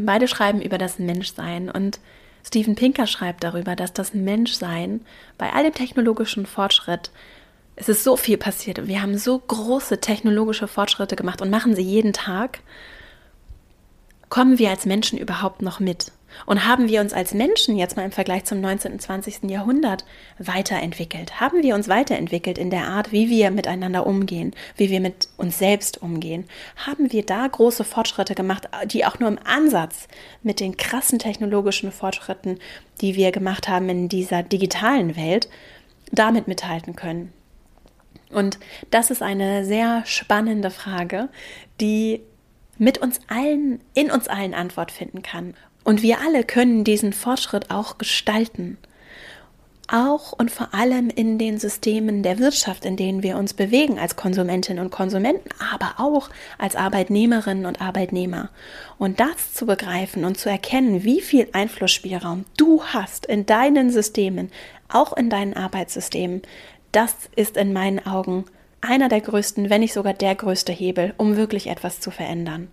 Beide 0.00 0.28
schreiben 0.28 0.60
über 0.60 0.78
das 0.78 0.98
Menschsein 0.98 1.70
und 1.70 2.00
Steven 2.44 2.74
Pinker 2.74 3.06
schreibt 3.06 3.44
darüber, 3.44 3.76
dass 3.76 3.92
das 3.92 4.14
Menschsein 4.14 5.02
bei 5.36 5.52
all 5.52 5.64
dem 5.64 5.74
technologischen 5.74 6.46
Fortschritt, 6.46 7.10
es 7.76 7.88
ist 7.88 8.04
so 8.04 8.16
viel 8.16 8.38
passiert. 8.38 8.86
Wir 8.86 9.02
haben 9.02 9.18
so 9.18 9.38
große 9.38 10.00
technologische 10.00 10.66
Fortschritte 10.66 11.16
gemacht 11.16 11.42
und 11.42 11.50
machen 11.50 11.74
sie 11.74 11.82
jeden 11.82 12.12
Tag. 12.12 12.60
Kommen 14.28 14.58
wir 14.58 14.70
als 14.70 14.86
Menschen 14.86 15.18
überhaupt 15.18 15.62
noch 15.62 15.78
mit? 15.78 16.12
Und 16.46 16.66
haben 16.66 16.88
wir 16.88 17.00
uns 17.00 17.12
als 17.12 17.34
Menschen 17.34 17.76
jetzt 17.76 17.96
mal 17.96 18.04
im 18.04 18.12
Vergleich 18.12 18.44
zum 18.44 18.60
19. 18.60 18.92
und 18.92 19.02
20. 19.02 19.44
Jahrhundert 19.44 20.04
weiterentwickelt? 20.38 21.40
Haben 21.40 21.62
wir 21.62 21.74
uns 21.74 21.88
weiterentwickelt 21.88 22.58
in 22.58 22.70
der 22.70 22.88
Art, 22.88 23.12
wie 23.12 23.28
wir 23.30 23.50
miteinander 23.50 24.06
umgehen, 24.06 24.54
wie 24.76 24.90
wir 24.90 25.00
mit 25.00 25.28
uns 25.36 25.58
selbst 25.58 26.02
umgehen? 26.02 26.44
Haben 26.76 27.12
wir 27.12 27.24
da 27.24 27.46
große 27.46 27.84
Fortschritte 27.84 28.34
gemacht, 28.34 28.68
die 28.86 29.04
auch 29.04 29.18
nur 29.18 29.28
im 29.28 29.38
Ansatz 29.44 30.08
mit 30.42 30.60
den 30.60 30.76
krassen 30.76 31.18
technologischen 31.18 31.92
Fortschritten, 31.92 32.58
die 33.00 33.14
wir 33.14 33.32
gemacht 33.32 33.68
haben 33.68 33.88
in 33.88 34.08
dieser 34.08 34.42
digitalen 34.42 35.16
Welt, 35.16 35.48
damit 36.12 36.48
mithalten 36.48 36.96
können? 36.96 37.32
Und 38.30 38.58
das 38.90 39.10
ist 39.10 39.22
eine 39.22 39.64
sehr 39.64 40.02
spannende 40.04 40.70
Frage, 40.70 41.28
die 41.80 42.20
mit 42.76 42.98
uns 42.98 43.20
allen, 43.28 43.80
in 43.94 44.10
uns 44.10 44.28
allen 44.28 44.54
Antwort 44.54 44.92
finden 44.92 45.22
kann. 45.22 45.54
Und 45.88 46.02
wir 46.02 46.20
alle 46.20 46.44
können 46.44 46.84
diesen 46.84 47.14
Fortschritt 47.14 47.70
auch 47.70 47.96
gestalten. 47.96 48.76
Auch 49.90 50.34
und 50.34 50.50
vor 50.50 50.74
allem 50.74 51.08
in 51.08 51.38
den 51.38 51.58
Systemen 51.58 52.22
der 52.22 52.38
Wirtschaft, 52.38 52.84
in 52.84 52.98
denen 52.98 53.22
wir 53.22 53.38
uns 53.38 53.54
bewegen 53.54 53.98
als 53.98 54.14
Konsumentinnen 54.14 54.84
und 54.84 54.90
Konsumenten, 54.90 55.48
aber 55.72 55.94
auch 55.96 56.28
als 56.58 56.76
Arbeitnehmerinnen 56.76 57.64
und 57.64 57.80
Arbeitnehmer. 57.80 58.50
Und 58.98 59.18
das 59.18 59.54
zu 59.54 59.64
begreifen 59.64 60.26
und 60.26 60.36
zu 60.36 60.50
erkennen, 60.50 61.04
wie 61.04 61.22
viel 61.22 61.48
Einflussspielraum 61.52 62.44
du 62.58 62.84
hast 62.84 63.24
in 63.24 63.46
deinen 63.46 63.90
Systemen, 63.90 64.50
auch 64.90 65.16
in 65.16 65.30
deinen 65.30 65.54
Arbeitssystemen, 65.54 66.42
das 66.92 67.14
ist 67.34 67.56
in 67.56 67.72
meinen 67.72 68.04
Augen 68.06 68.44
einer 68.82 69.08
der 69.08 69.22
größten, 69.22 69.70
wenn 69.70 69.80
nicht 69.80 69.94
sogar 69.94 70.12
der 70.12 70.34
größte 70.34 70.70
Hebel, 70.70 71.14
um 71.16 71.38
wirklich 71.38 71.66
etwas 71.68 71.98
zu 71.98 72.10
verändern. 72.10 72.68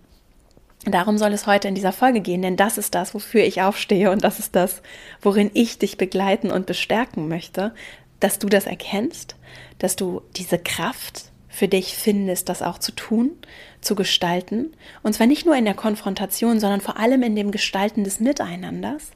Darum 0.86 1.18
soll 1.18 1.32
es 1.32 1.48
heute 1.48 1.66
in 1.66 1.74
dieser 1.74 1.92
Folge 1.92 2.20
gehen, 2.20 2.42
denn 2.42 2.56
das 2.56 2.78
ist 2.78 2.94
das, 2.94 3.12
wofür 3.12 3.42
ich 3.42 3.60
aufstehe 3.60 4.10
und 4.10 4.22
das 4.22 4.38
ist 4.38 4.54
das, 4.54 4.82
worin 5.20 5.50
ich 5.52 5.78
dich 5.78 5.98
begleiten 5.98 6.52
und 6.52 6.66
bestärken 6.66 7.26
möchte, 7.26 7.74
dass 8.20 8.38
du 8.38 8.48
das 8.48 8.66
erkennst, 8.66 9.34
dass 9.78 9.96
du 9.96 10.22
diese 10.36 10.58
Kraft 10.58 11.32
für 11.48 11.66
dich 11.66 11.96
findest, 11.96 12.48
das 12.48 12.62
auch 12.62 12.78
zu 12.78 12.92
tun, 12.92 13.32
zu 13.80 13.94
gestalten. 13.94 14.74
Und 15.02 15.14
zwar 15.14 15.26
nicht 15.26 15.44
nur 15.44 15.56
in 15.56 15.64
der 15.64 15.74
Konfrontation, 15.74 16.60
sondern 16.60 16.80
vor 16.80 16.98
allem 16.98 17.22
in 17.22 17.34
dem 17.34 17.50
Gestalten 17.50 18.04
des 18.04 18.20
Miteinanders. 18.20 19.10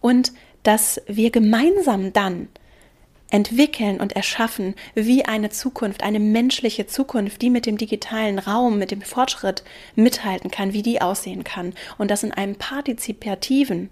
Und 0.00 0.32
dass 0.62 1.00
wir 1.06 1.30
gemeinsam 1.30 2.12
dann 2.12 2.48
entwickeln 3.30 4.00
und 4.00 4.16
erschaffen, 4.16 4.74
wie 4.94 5.24
eine 5.24 5.50
Zukunft, 5.50 6.02
eine 6.02 6.20
menschliche 6.20 6.86
Zukunft, 6.86 7.42
die 7.42 7.50
mit 7.50 7.66
dem 7.66 7.76
digitalen 7.76 8.38
Raum, 8.38 8.78
mit 8.78 8.90
dem 8.90 9.02
Fortschritt 9.02 9.62
mithalten 9.94 10.50
kann, 10.50 10.72
wie 10.72 10.82
die 10.82 11.00
aussehen 11.00 11.44
kann. 11.44 11.74
Und 11.98 12.10
das 12.10 12.22
in 12.22 12.32
einem 12.32 12.56
partizipativen, 12.56 13.90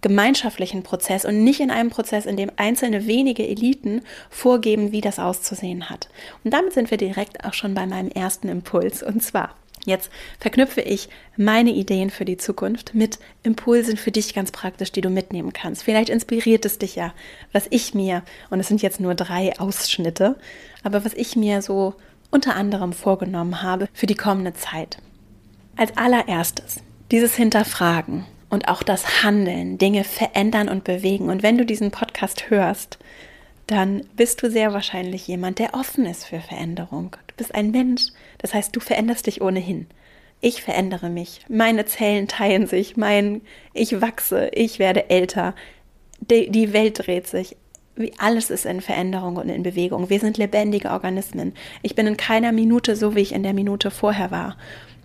gemeinschaftlichen 0.00 0.82
Prozess 0.82 1.24
und 1.24 1.44
nicht 1.44 1.60
in 1.60 1.70
einem 1.70 1.90
Prozess, 1.90 2.26
in 2.26 2.36
dem 2.36 2.50
einzelne 2.56 3.06
wenige 3.06 3.46
Eliten 3.46 4.02
vorgeben, 4.30 4.92
wie 4.92 5.00
das 5.00 5.18
auszusehen 5.18 5.90
hat. 5.90 6.08
Und 6.42 6.52
damit 6.52 6.72
sind 6.72 6.90
wir 6.90 6.98
direkt 6.98 7.44
auch 7.44 7.54
schon 7.54 7.74
bei 7.74 7.86
meinem 7.86 8.08
ersten 8.08 8.48
Impuls. 8.48 9.02
Und 9.02 9.22
zwar, 9.22 9.54
Jetzt 9.86 10.10
verknüpfe 10.38 10.82
ich 10.82 11.08
meine 11.36 11.70
Ideen 11.70 12.10
für 12.10 12.24
die 12.24 12.36
Zukunft 12.36 12.94
mit 12.94 13.18
Impulsen 13.42 13.96
für 13.96 14.10
dich 14.10 14.34
ganz 14.34 14.52
praktisch, 14.52 14.92
die 14.92 15.00
du 15.00 15.08
mitnehmen 15.08 15.52
kannst. 15.52 15.82
Vielleicht 15.84 16.10
inspiriert 16.10 16.64
es 16.66 16.78
dich 16.78 16.96
ja, 16.96 17.14
was 17.52 17.66
ich 17.70 17.94
mir, 17.94 18.22
und 18.50 18.60
es 18.60 18.68
sind 18.68 18.82
jetzt 18.82 19.00
nur 19.00 19.14
drei 19.14 19.58
Ausschnitte, 19.58 20.36
aber 20.82 21.04
was 21.04 21.14
ich 21.14 21.34
mir 21.34 21.62
so 21.62 21.94
unter 22.30 22.56
anderem 22.56 22.92
vorgenommen 22.92 23.62
habe 23.62 23.88
für 23.92 24.06
die 24.06 24.14
kommende 24.14 24.54
Zeit. 24.54 24.98
Als 25.76 25.96
allererstes 25.96 26.82
dieses 27.10 27.34
Hinterfragen 27.34 28.26
und 28.50 28.68
auch 28.68 28.82
das 28.82 29.22
Handeln, 29.22 29.78
Dinge 29.78 30.04
verändern 30.04 30.68
und 30.68 30.84
bewegen. 30.84 31.30
Und 31.30 31.42
wenn 31.42 31.56
du 31.56 31.64
diesen 31.64 31.90
Podcast 31.90 32.50
hörst, 32.50 32.98
dann 33.66 34.02
bist 34.16 34.42
du 34.42 34.50
sehr 34.50 34.72
wahrscheinlich 34.72 35.26
jemand, 35.26 35.58
der 35.58 35.74
offen 35.74 36.04
ist 36.04 36.26
für 36.26 36.40
Veränderung. 36.40 37.16
Bist 37.40 37.54
ein 37.54 37.70
Mensch, 37.70 38.08
das 38.36 38.52
heißt, 38.52 38.76
du 38.76 38.80
veränderst 38.80 39.26
dich 39.26 39.40
ohnehin. 39.40 39.86
Ich 40.42 40.60
verändere 40.60 41.08
mich, 41.08 41.40
meine 41.48 41.86
Zellen 41.86 42.28
teilen 42.28 42.66
sich, 42.66 42.98
mein 42.98 43.40
ich 43.72 44.02
wachse, 44.02 44.50
ich 44.52 44.78
werde 44.78 45.08
älter, 45.08 45.54
die, 46.20 46.50
die 46.50 46.74
Welt 46.74 47.06
dreht 47.06 47.26
sich. 47.26 47.56
Wie 47.96 48.12
alles 48.18 48.50
ist 48.50 48.66
in 48.66 48.82
Veränderung 48.82 49.36
und 49.36 49.48
in 49.48 49.62
Bewegung. 49.62 50.10
Wir 50.10 50.20
sind 50.20 50.36
lebendige 50.36 50.90
Organismen. 50.90 51.54
Ich 51.80 51.94
bin 51.94 52.06
in 52.06 52.18
keiner 52.18 52.52
Minute 52.52 52.94
so, 52.94 53.16
wie 53.16 53.20
ich 53.20 53.32
in 53.32 53.42
der 53.42 53.54
Minute 53.54 53.90
vorher 53.90 54.30
war. 54.30 54.58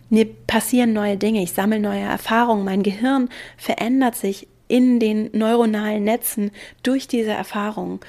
Mir 0.10 0.26
passieren 0.26 0.92
neue 0.92 1.16
Dinge, 1.16 1.42
ich 1.42 1.54
sammle 1.54 1.80
neue 1.80 2.02
Erfahrungen, 2.02 2.66
mein 2.66 2.84
Gehirn 2.84 3.30
verändert 3.56 4.16
sich 4.18 4.50
in 4.68 5.00
den 5.00 5.30
neuronalen 5.32 6.04
Netzen 6.04 6.52
durch 6.84 7.08
diese 7.08 7.32
Erfahrungen. 7.32 8.02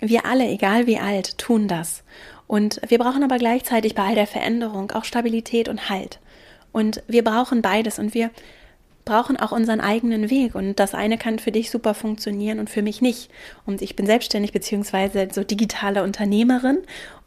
Wir 0.00 0.26
alle, 0.26 0.48
egal 0.48 0.88
wie 0.88 0.98
alt, 0.98 1.38
tun 1.38 1.68
das. 1.68 2.02
Und 2.50 2.80
wir 2.88 2.98
brauchen 2.98 3.22
aber 3.22 3.38
gleichzeitig 3.38 3.94
bei 3.94 4.02
all 4.02 4.16
der 4.16 4.26
Veränderung 4.26 4.90
auch 4.90 5.04
Stabilität 5.04 5.68
und 5.68 5.88
Halt. 5.88 6.18
Und 6.72 7.00
wir 7.06 7.22
brauchen 7.22 7.62
beides 7.62 8.00
und 8.00 8.12
wir 8.12 8.30
brauchen 9.04 9.36
auch 9.36 9.52
unseren 9.52 9.80
eigenen 9.80 10.30
Weg. 10.30 10.56
Und 10.56 10.80
das 10.80 10.92
eine 10.92 11.16
kann 11.16 11.38
für 11.38 11.52
dich 11.52 11.70
super 11.70 11.94
funktionieren 11.94 12.58
und 12.58 12.68
für 12.68 12.82
mich 12.82 13.00
nicht. 13.00 13.30
Und 13.66 13.82
ich 13.82 13.94
bin 13.94 14.04
selbstständig 14.04 14.50
beziehungsweise 14.50 15.28
so 15.30 15.44
digitale 15.44 16.02
Unternehmerin 16.02 16.78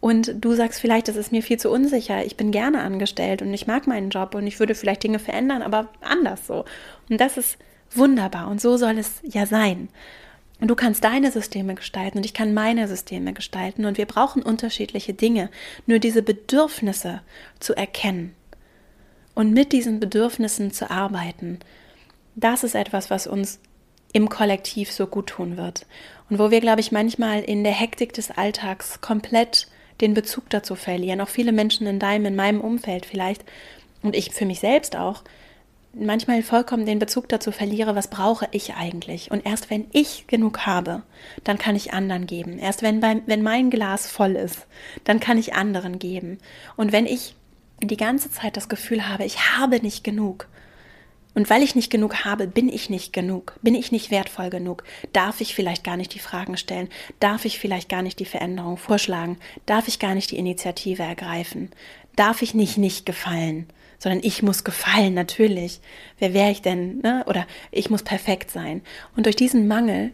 und 0.02 0.44
du 0.44 0.56
sagst 0.56 0.82
vielleicht, 0.82 1.08
das 1.08 1.16
ist 1.16 1.32
mir 1.32 1.42
viel 1.42 1.58
zu 1.58 1.72
unsicher. 1.72 2.26
Ich 2.26 2.36
bin 2.36 2.52
gerne 2.52 2.82
angestellt 2.82 3.42
und 3.42 3.54
ich 3.54 3.66
mag 3.66 3.88
meinen 3.88 4.10
Job 4.10 4.36
und 4.36 4.46
ich 4.46 4.60
würde 4.60 4.76
vielleicht 4.76 5.04
Dinge 5.04 5.20
verändern, 5.20 5.62
aber 5.62 5.88
anders 6.02 6.46
so. 6.48 6.66
Und 7.10 7.22
das 7.22 7.38
ist 7.38 7.58
wunderbar 7.92 8.50
und 8.50 8.60
so 8.60 8.76
soll 8.76 8.98
es 8.98 9.22
ja 9.24 9.46
sein. 9.46 9.88
Und 10.64 10.70
du 10.70 10.76
kannst 10.76 11.04
deine 11.04 11.30
Systeme 11.30 11.76
gestalten 11.76 12.20
und 12.20 12.26
ich 12.26 12.34
kann 12.34 12.54
meine 12.54 12.88
Systeme 12.88 13.34
gestalten 13.34 13.84
und 13.84 13.98
wir 13.98 14.06
brauchen 14.06 14.42
unterschiedliche 14.42 15.14
Dinge. 15.14 15.50
Nur 15.88 16.00
diese 16.00 16.24
Bedürfnisse 16.24 17.20
zu 17.60 17.76
erkennen 17.76 18.34
und 19.36 19.52
mit 19.52 19.74
diesen 19.74 20.00
Bedürfnissen 20.00 20.72
zu 20.72 20.90
arbeiten, 20.90 21.60
das 22.36 22.64
ist 22.64 22.76
etwas, 22.76 23.10
was 23.10 23.28
uns 23.28 23.60
im 24.14 24.30
Kollektiv 24.30 24.90
so 24.90 25.06
gut 25.06 25.28
tun 25.28 25.58
wird. 25.58 25.86
Und 26.30 26.40
wo 26.40 26.50
wir, 26.50 26.62
glaube 26.62 26.80
ich, 26.80 26.94
manchmal 26.94 27.42
in 27.42 27.66
der 27.66 27.74
Hektik 27.74 28.14
des 28.14 28.32
Alltags 28.32 29.02
komplett 29.02 29.68
den 30.00 30.14
Bezug 30.14 30.50
dazu 30.50 30.76
verlieren. 30.76 31.20
Auch 31.20 31.28
viele 31.28 31.52
Menschen 31.52 31.88
in 31.88 32.00
deinem, 32.00 32.28
in 32.28 32.38
meinem 32.38 32.62
Umfeld 32.62 33.06
vielleicht 33.06 33.44
und 34.02 34.16
ich 34.16 34.32
für 34.32 34.46
mich 34.46 34.62
selbst 34.62 34.96
auch, 34.96 35.24
manchmal 35.94 36.42
vollkommen 36.42 36.86
den 36.86 37.00
Bezug 37.00 37.30
dazu 37.30 37.52
verliere, 37.52 37.96
was 37.96 38.08
brauche 38.08 38.48
ich 38.52 38.74
eigentlich. 38.74 39.32
Und 39.32 39.46
erst 39.46 39.70
wenn 39.70 39.86
ich 39.92 40.26
genug 40.28 40.66
habe, 40.66 41.04
dann 41.44 41.58
kann 41.58 41.76
ich 41.76 41.94
anderen 41.94 42.26
geben. 42.26 42.58
Erst 42.58 42.82
wenn, 42.82 43.00
bei, 43.00 43.22
wenn 43.26 43.44
mein 43.44 43.70
Glas 43.70 44.08
voll 44.08 44.36
ist, 44.36 44.66
dann 45.04 45.20
kann 45.20 45.38
ich 45.38 45.54
anderen 45.54 46.00
geben. 46.00 46.40
Und 46.76 46.92
wenn 46.92 47.06
ich 47.06 47.36
die 47.82 47.98
ganze 47.98 48.32
Zeit 48.32 48.58
das 48.58 48.70
Gefühl 48.70 49.08
habe, 49.08 49.26
ich 49.26 49.58
habe 49.58 49.80
nicht 49.82 50.04
genug, 50.04 50.48
und 51.36 51.50
weil 51.50 51.64
ich 51.64 51.74
nicht 51.74 51.90
genug 51.90 52.26
habe, 52.26 52.46
bin 52.46 52.70
ich 52.70 52.92
nicht 52.92 53.12
genug, 53.12 53.56
bin 53.64 53.74
ich 53.74 53.92
nicht 53.92 54.12
wertvoll 54.12 54.52
genug, 54.52 54.84
darf 55.14 55.42
ich 55.42 55.56
vielleicht 55.56 55.84
gar 55.84 55.98
nicht 55.98 56.14
die 56.14 56.20
Fragen 56.20 56.58
stellen, 56.58 56.90
darf 57.20 57.46
ich 57.46 57.58
vielleicht 57.58 57.90
gar 57.90 58.04
nicht 58.04 58.20
die 58.20 58.26
Veränderung 58.26 58.78
vorschlagen, 58.78 59.38
darf 59.66 59.88
ich 59.88 59.98
gar 59.98 60.14
nicht 60.14 60.30
die 60.30 60.38
Initiative 60.38 61.02
ergreifen, 61.02 61.72
darf 62.16 62.44
ich 62.44 62.54
nicht 62.54 62.78
nicht 62.78 63.08
gefallen 63.08 63.68
sondern 64.04 64.22
ich 64.22 64.44
muss 64.44 64.66
gefallen, 64.66 65.14
natürlich. 65.14 65.80
Wer 66.20 66.34
wäre 66.34 66.52
ich 66.52 66.62
denn? 66.62 66.98
Ne? 66.98 67.24
Oder 67.26 67.48
ich 67.72 67.90
muss 67.90 68.04
perfekt 68.04 68.52
sein. 68.52 68.82
Und 69.16 69.28
durch 69.28 69.38
diesen 69.38 69.66
Mangel 69.66 70.12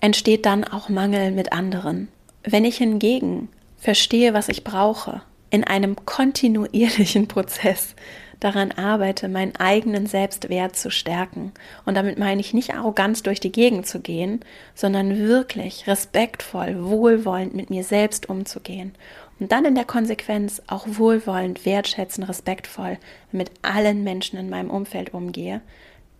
entsteht 0.00 0.46
dann 0.46 0.64
auch 0.64 0.88
Mangel 0.88 1.30
mit 1.32 1.52
anderen. 1.52 2.08
Wenn 2.42 2.64
ich 2.64 2.78
hingegen 2.78 3.50
verstehe, 3.76 4.32
was 4.32 4.48
ich 4.48 4.64
brauche, 4.64 5.20
in 5.50 5.62
einem 5.62 5.94
kontinuierlichen 6.06 7.28
Prozess 7.28 7.94
daran 8.40 8.72
arbeite, 8.72 9.28
meinen 9.28 9.56
eigenen 9.56 10.06
Selbstwert 10.06 10.74
zu 10.74 10.90
stärken. 10.90 11.52
Und 11.84 11.96
damit 11.96 12.18
meine 12.18 12.40
ich 12.40 12.54
nicht 12.54 12.72
arrogant 12.72 13.26
durch 13.26 13.40
die 13.40 13.52
Gegend 13.52 13.86
zu 13.86 14.00
gehen, 14.00 14.40
sondern 14.74 15.18
wirklich 15.18 15.86
respektvoll, 15.86 16.82
wohlwollend 16.82 17.54
mit 17.54 17.68
mir 17.68 17.84
selbst 17.84 18.30
umzugehen 18.30 18.94
und 19.40 19.52
dann 19.52 19.64
in 19.64 19.74
der 19.74 19.84
Konsequenz 19.84 20.62
auch 20.66 20.86
wohlwollend, 20.88 21.64
wertschätzend, 21.64 22.28
respektvoll 22.28 22.98
mit 23.30 23.50
allen 23.62 24.02
Menschen 24.02 24.38
in 24.38 24.50
meinem 24.50 24.70
Umfeld 24.70 25.14
umgehe, 25.14 25.60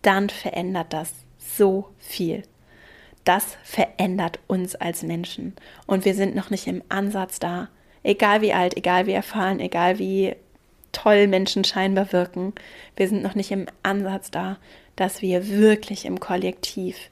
dann 0.02 0.30
verändert 0.30 0.92
das 0.92 1.12
so 1.38 1.88
viel. 1.98 2.42
Das 3.25 3.56
verändert 3.62 4.38
uns 4.46 4.75
als 4.75 5.02
Menschen. 5.02 5.54
Und 5.87 6.04
wir 6.04 6.14
sind 6.14 6.34
noch 6.34 6.50
nicht 6.50 6.66
im 6.66 6.82
Ansatz 6.88 7.38
da. 7.38 7.68
Egal 8.02 8.40
wie 8.40 8.52
alt, 8.52 8.76
egal 8.76 9.06
wie 9.06 9.12
erfahren, 9.12 9.60
egal 9.60 9.98
wie 9.98 10.34
toll 10.92 11.26
Menschen 11.26 11.64
scheinbar 11.64 12.12
wirken, 12.12 12.54
wir 12.96 13.08
sind 13.08 13.22
noch 13.22 13.34
nicht 13.34 13.50
im 13.50 13.66
Ansatz 13.82 14.30
da, 14.30 14.58
dass 14.96 15.20
wir 15.20 15.48
wirklich 15.48 16.06
im 16.06 16.20
Kollektiv 16.20 17.10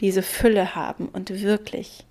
diese 0.00 0.22
Fülle 0.22 0.74
haben 0.74 1.08
und 1.08 1.42
wirklich 1.42 2.04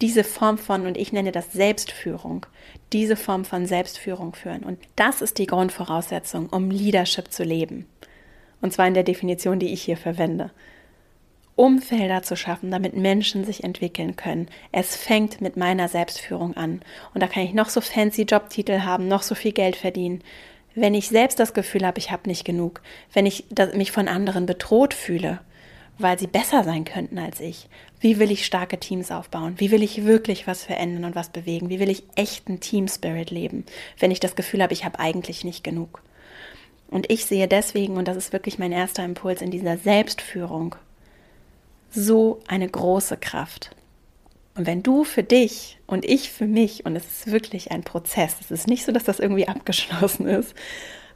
diese 0.00 0.24
Form 0.24 0.58
von, 0.58 0.86
und 0.86 0.96
ich 0.96 1.12
nenne 1.12 1.32
das 1.32 1.52
Selbstführung, 1.52 2.46
diese 2.92 3.16
Form 3.16 3.44
von 3.44 3.66
Selbstführung 3.66 4.34
führen. 4.34 4.62
Und 4.62 4.78
das 4.94 5.22
ist 5.22 5.38
die 5.38 5.46
Grundvoraussetzung, 5.46 6.48
um 6.48 6.70
Leadership 6.70 7.32
zu 7.32 7.42
leben. 7.42 7.86
Und 8.60 8.72
zwar 8.72 8.86
in 8.86 8.94
der 8.94 9.02
Definition, 9.02 9.58
die 9.58 9.72
ich 9.72 9.82
hier 9.82 9.96
verwende. 9.96 10.50
Umfelder 11.56 12.22
zu 12.22 12.36
schaffen, 12.36 12.70
damit 12.70 12.94
Menschen 12.94 13.44
sich 13.44 13.64
entwickeln 13.64 14.16
können. 14.16 14.48
Es 14.72 14.94
fängt 14.94 15.40
mit 15.40 15.56
meiner 15.56 15.88
Selbstführung 15.88 16.54
an. 16.54 16.82
Und 17.14 17.22
da 17.22 17.28
kann 17.28 17.44
ich 17.44 17.54
noch 17.54 17.70
so 17.70 17.80
fancy 17.80 18.22
Jobtitel 18.22 18.82
haben, 18.82 19.08
noch 19.08 19.22
so 19.22 19.34
viel 19.34 19.52
Geld 19.52 19.76
verdienen. 19.76 20.22
Wenn 20.74 20.94
ich 20.94 21.08
selbst 21.08 21.40
das 21.40 21.54
Gefühl 21.54 21.86
habe, 21.86 21.98
ich 21.98 22.10
habe 22.10 22.28
nicht 22.28 22.44
genug, 22.44 22.82
wenn 23.14 23.24
ich 23.24 23.46
mich 23.74 23.90
von 23.90 24.08
anderen 24.08 24.44
bedroht 24.44 24.92
fühle, 24.92 25.40
weil 25.98 26.18
sie 26.18 26.26
besser 26.26 26.64
sein 26.64 26.84
könnten 26.84 27.18
als 27.18 27.40
ich, 27.40 27.68
wie 28.00 28.18
will 28.18 28.30
ich 28.30 28.44
starke 28.44 28.78
Teams 28.78 29.10
aufbauen? 29.10 29.54
Wie 29.56 29.70
will 29.70 29.82
ich 29.82 30.04
wirklich 30.04 30.46
was 30.46 30.62
verändern 30.62 31.04
und 31.04 31.14
was 31.14 31.30
bewegen? 31.30 31.70
Wie 31.70 31.80
will 31.80 31.90
ich 31.90 32.04
echten 32.14 32.60
Team 32.60 32.88
Spirit 32.88 33.30
leben, 33.30 33.64
wenn 33.98 34.10
ich 34.10 34.20
das 34.20 34.36
Gefühl 34.36 34.62
habe, 34.62 34.74
ich 34.74 34.84
habe 34.84 34.98
eigentlich 34.98 35.44
nicht 35.44 35.64
genug? 35.64 36.02
Und 36.88 37.10
ich 37.10 37.24
sehe 37.24 37.48
deswegen, 37.48 37.96
und 37.96 38.06
das 38.06 38.16
ist 38.16 38.32
wirklich 38.32 38.58
mein 38.58 38.72
erster 38.72 39.04
Impuls 39.04 39.42
in 39.42 39.50
dieser 39.50 39.76
Selbstführung, 39.76 40.76
so 41.90 42.40
eine 42.46 42.68
große 42.68 43.16
Kraft. 43.16 43.70
Und 44.54 44.66
wenn 44.66 44.82
du 44.82 45.04
für 45.04 45.22
dich 45.22 45.78
und 45.86 46.04
ich 46.04 46.30
für 46.30 46.46
mich, 46.46 46.86
und 46.86 46.96
es 46.96 47.04
ist 47.04 47.32
wirklich 47.32 47.72
ein 47.72 47.82
Prozess, 47.82 48.36
es 48.40 48.50
ist 48.50 48.68
nicht 48.68 48.84
so, 48.84 48.92
dass 48.92 49.04
das 49.04 49.18
irgendwie 49.18 49.48
abgeschlossen 49.48 50.26
ist, 50.26 50.54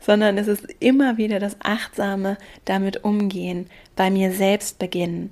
sondern 0.01 0.39
es 0.39 0.49
ist 0.49 0.67
immer 0.81 1.19
wieder 1.19 1.39
das 1.39 1.57
achtsame 1.61 2.39
damit 2.65 3.05
umgehen, 3.05 3.69
bei 3.97 4.11
mir 4.11 4.33
selbst 4.33 4.79
beginnen, 4.79 5.31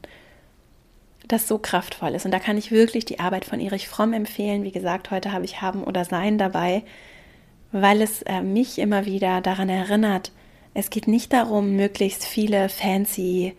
das 1.26 1.48
so 1.48 1.58
kraftvoll 1.58 2.14
ist. 2.14 2.24
Und 2.24 2.32
da 2.32 2.38
kann 2.38 2.58
ich 2.58 2.70
wirklich 2.70 3.04
die 3.04 3.20
Arbeit 3.20 3.44
von 3.44 3.60
Erich 3.60 3.88
Fromm 3.88 4.12
empfehlen. 4.12 4.64
Wie 4.64 4.72
gesagt, 4.72 5.10
heute 5.10 5.32
habe 5.32 5.44
ich 5.44 5.60
Haben 5.60 5.84
oder 5.84 6.04
Sein 6.04 6.38
dabei, 6.38 6.82
weil 7.72 8.00
es 8.02 8.22
äh, 8.22 8.40
mich 8.42 8.78
immer 8.78 9.04
wieder 9.04 9.40
daran 9.40 9.68
erinnert, 9.68 10.32
es 10.74 10.90
geht 10.90 11.08
nicht 11.08 11.32
darum, 11.32 11.76
möglichst 11.76 12.24
viele 12.24 12.68
fancy 12.68 13.54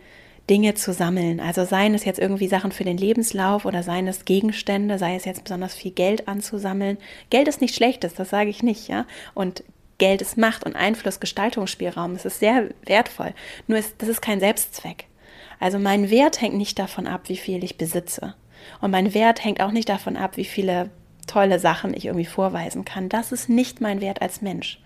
Dinge 0.48 0.74
zu 0.74 0.92
sammeln. 0.92 1.38
Also 1.38 1.64
seien 1.64 1.94
es 1.94 2.04
jetzt 2.04 2.18
irgendwie 2.18 2.48
Sachen 2.48 2.72
für 2.72 2.82
den 2.82 2.96
Lebenslauf 2.96 3.64
oder 3.64 3.82
seien 3.82 4.08
es 4.08 4.24
Gegenstände, 4.24 4.98
sei 4.98 5.14
es 5.14 5.24
jetzt 5.24 5.44
besonders 5.44 5.74
viel 5.74 5.92
Geld 5.92 6.28
anzusammeln. 6.28 6.98
Geld 7.30 7.46
ist 7.46 7.60
nicht 7.60 7.74
schlechtes, 7.74 8.14
das 8.14 8.30
sage 8.30 8.50
ich 8.50 8.62
nicht, 8.62 8.88
ja. 8.88 9.06
Und 9.34 9.62
Geld 10.00 10.22
ist 10.22 10.36
Macht 10.36 10.64
und 10.64 10.74
Einfluss, 10.74 11.20
Gestaltungsspielraum. 11.20 12.16
Es 12.16 12.24
ist 12.24 12.40
sehr 12.40 12.70
wertvoll. 12.84 13.32
Nur 13.68 13.78
ist, 13.78 13.94
das 13.98 14.08
ist 14.08 14.22
kein 14.22 14.40
Selbstzweck. 14.40 15.04
Also 15.60 15.78
mein 15.78 16.10
Wert 16.10 16.40
hängt 16.40 16.56
nicht 16.56 16.78
davon 16.78 17.06
ab, 17.06 17.28
wie 17.28 17.36
viel 17.36 17.62
ich 17.62 17.78
besitze. 17.78 18.34
Und 18.80 18.90
mein 18.90 19.14
Wert 19.14 19.44
hängt 19.44 19.60
auch 19.60 19.70
nicht 19.70 19.88
davon 19.88 20.16
ab, 20.16 20.36
wie 20.36 20.44
viele 20.44 20.90
tolle 21.26 21.58
Sachen 21.58 21.94
ich 21.94 22.06
irgendwie 22.06 22.26
vorweisen 22.26 22.84
kann. 22.84 23.08
Das 23.08 23.30
ist 23.30 23.48
nicht 23.48 23.80
mein 23.80 24.00
Wert 24.00 24.22
als 24.22 24.42
Mensch. 24.42 24.80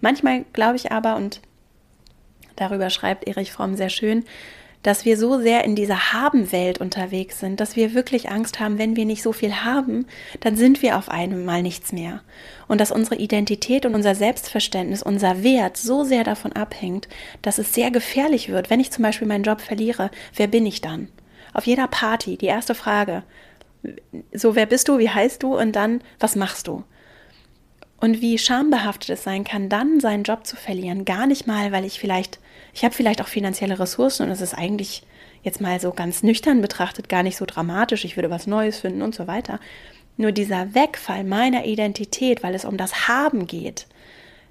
Manchmal 0.00 0.44
glaube 0.52 0.76
ich 0.76 0.92
aber, 0.92 1.16
und 1.16 1.40
darüber 2.56 2.88
schreibt 2.88 3.26
Erich 3.26 3.52
Fromm 3.52 3.74
sehr 3.74 3.90
schön, 3.90 4.24
dass 4.82 5.04
wir 5.04 5.16
so 5.16 5.40
sehr 5.40 5.64
in 5.64 5.76
dieser 5.76 6.12
Haben-Welt 6.12 6.78
unterwegs 6.78 7.38
sind, 7.40 7.60
dass 7.60 7.76
wir 7.76 7.94
wirklich 7.94 8.30
Angst 8.30 8.58
haben, 8.58 8.78
wenn 8.78 8.96
wir 8.96 9.04
nicht 9.04 9.22
so 9.22 9.32
viel 9.32 9.54
haben, 9.64 10.06
dann 10.40 10.56
sind 10.56 10.82
wir 10.82 10.98
auf 10.98 11.08
einmal 11.08 11.62
nichts 11.62 11.92
mehr. 11.92 12.22
Und 12.66 12.80
dass 12.80 12.90
unsere 12.90 13.16
Identität 13.16 13.86
und 13.86 13.94
unser 13.94 14.14
Selbstverständnis, 14.14 15.02
unser 15.02 15.42
Wert 15.42 15.76
so 15.76 16.04
sehr 16.04 16.24
davon 16.24 16.52
abhängt, 16.52 17.08
dass 17.42 17.58
es 17.58 17.74
sehr 17.74 17.90
gefährlich 17.90 18.48
wird. 18.48 18.70
Wenn 18.70 18.80
ich 18.80 18.90
zum 18.90 19.02
Beispiel 19.02 19.28
meinen 19.28 19.44
Job 19.44 19.60
verliere, 19.60 20.10
wer 20.34 20.48
bin 20.48 20.66
ich 20.66 20.80
dann? 20.80 21.08
Auf 21.54 21.66
jeder 21.66 21.86
Party, 21.86 22.36
die 22.36 22.46
erste 22.46 22.74
Frage, 22.74 23.22
so 24.32 24.54
wer 24.54 24.66
bist 24.66 24.88
du, 24.88 24.98
wie 24.98 25.10
heißt 25.10 25.42
du 25.42 25.56
und 25.56 25.72
dann, 25.76 26.02
was 26.18 26.36
machst 26.36 26.66
du? 26.66 26.84
Und 28.00 28.20
wie 28.20 28.36
schambehaftet 28.36 29.10
es 29.10 29.22
sein 29.22 29.44
kann, 29.44 29.68
dann 29.68 30.00
seinen 30.00 30.24
Job 30.24 30.44
zu 30.44 30.56
verlieren, 30.56 31.04
gar 31.04 31.26
nicht 31.26 31.46
mal, 31.46 31.70
weil 31.70 31.84
ich 31.84 32.00
vielleicht 32.00 32.40
ich 32.72 32.84
habe 32.84 32.94
vielleicht 32.94 33.20
auch 33.20 33.28
finanzielle 33.28 33.78
Ressourcen 33.78 34.24
und 34.24 34.30
es 34.30 34.40
ist 34.40 34.54
eigentlich 34.54 35.04
jetzt 35.42 35.60
mal 35.60 35.80
so 35.80 35.92
ganz 35.92 36.22
nüchtern 36.22 36.60
betrachtet 36.60 37.08
gar 37.08 37.22
nicht 37.22 37.36
so 37.36 37.44
dramatisch. 37.44 38.04
Ich 38.04 38.16
würde 38.16 38.30
was 38.30 38.46
Neues 38.46 38.80
finden 38.80 39.02
und 39.02 39.14
so 39.14 39.26
weiter. 39.26 39.58
Nur 40.16 40.32
dieser 40.32 40.74
Wegfall 40.74 41.24
meiner 41.24 41.64
Identität, 41.64 42.42
weil 42.42 42.54
es 42.54 42.64
um 42.64 42.76
das 42.76 43.08
Haben 43.08 43.46
geht, 43.46 43.86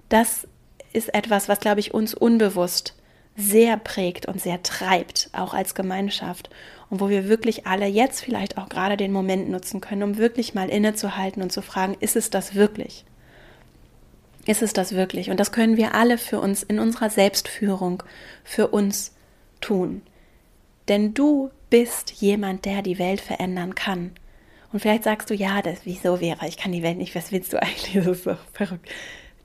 das 0.10 0.48
ist 0.94 1.14
etwas, 1.14 1.48
was, 1.48 1.60
glaube 1.60 1.80
ich, 1.80 1.94
uns 1.94 2.14
unbewusst 2.14 2.96
sehr 3.38 3.78
prägt 3.78 4.26
und 4.26 4.42
sehr 4.42 4.62
treibt, 4.62 5.30
auch 5.32 5.54
als 5.54 5.74
Gemeinschaft. 5.74 6.50
Und 6.90 7.00
wo 7.00 7.10
wir 7.10 7.30
wirklich 7.30 7.66
alle 7.66 7.88
jetzt 7.88 8.22
vielleicht 8.22 8.58
auch 8.58 8.68
gerade 8.68 8.98
den 8.98 9.14
Moment 9.14 9.50
nutzen 9.50 9.80
können, 9.80 10.04
um 10.04 10.18
wirklich 10.18 10.54
mal 10.54 10.70
innezuhalten 10.70 11.42
und 11.42 11.52
zu 11.52 11.62
fragen, 11.62 11.96
ist 12.02 12.18
es 12.18 12.30
das 12.30 12.56
wirklich? 12.56 13.06
Ist 14.46 14.62
es 14.62 14.74
das 14.74 14.94
wirklich? 14.96 15.30
Und 15.30 15.40
das 15.40 15.52
können 15.52 15.78
wir 15.78 15.94
alle 15.94 16.18
für 16.18 16.40
uns 16.40 16.64
in 16.64 16.80
unserer 16.80 17.10
Selbstführung 17.10 18.04
für 18.44 18.70
uns 18.70 19.14
tun. 19.60 20.02
Denn 20.88 21.14
du 21.14 21.52
bist 21.70 22.12
jemand, 22.22 22.66
der 22.66 22.82
die 22.82 23.00
Welt 23.00 23.22
verändern 23.22 23.76
kann. 23.76 24.12
Und 24.74 24.80
vielleicht 24.80 25.04
sagst 25.04 25.30
du, 25.30 25.34
ja, 25.34 25.62
das, 25.62 25.80
wieso 25.84 26.22
wäre, 26.22 26.48
ich 26.48 26.58
kann 26.58 26.72
die 26.72 26.84
Welt 26.84 26.98
nicht, 26.98 27.16
was 27.16 27.32
willst 27.32 27.54
du 27.54 27.62
eigentlich? 27.62 27.94
Das 27.94 28.08
ist 28.08 28.24
so 28.24 28.36
verrückt. 28.54 28.90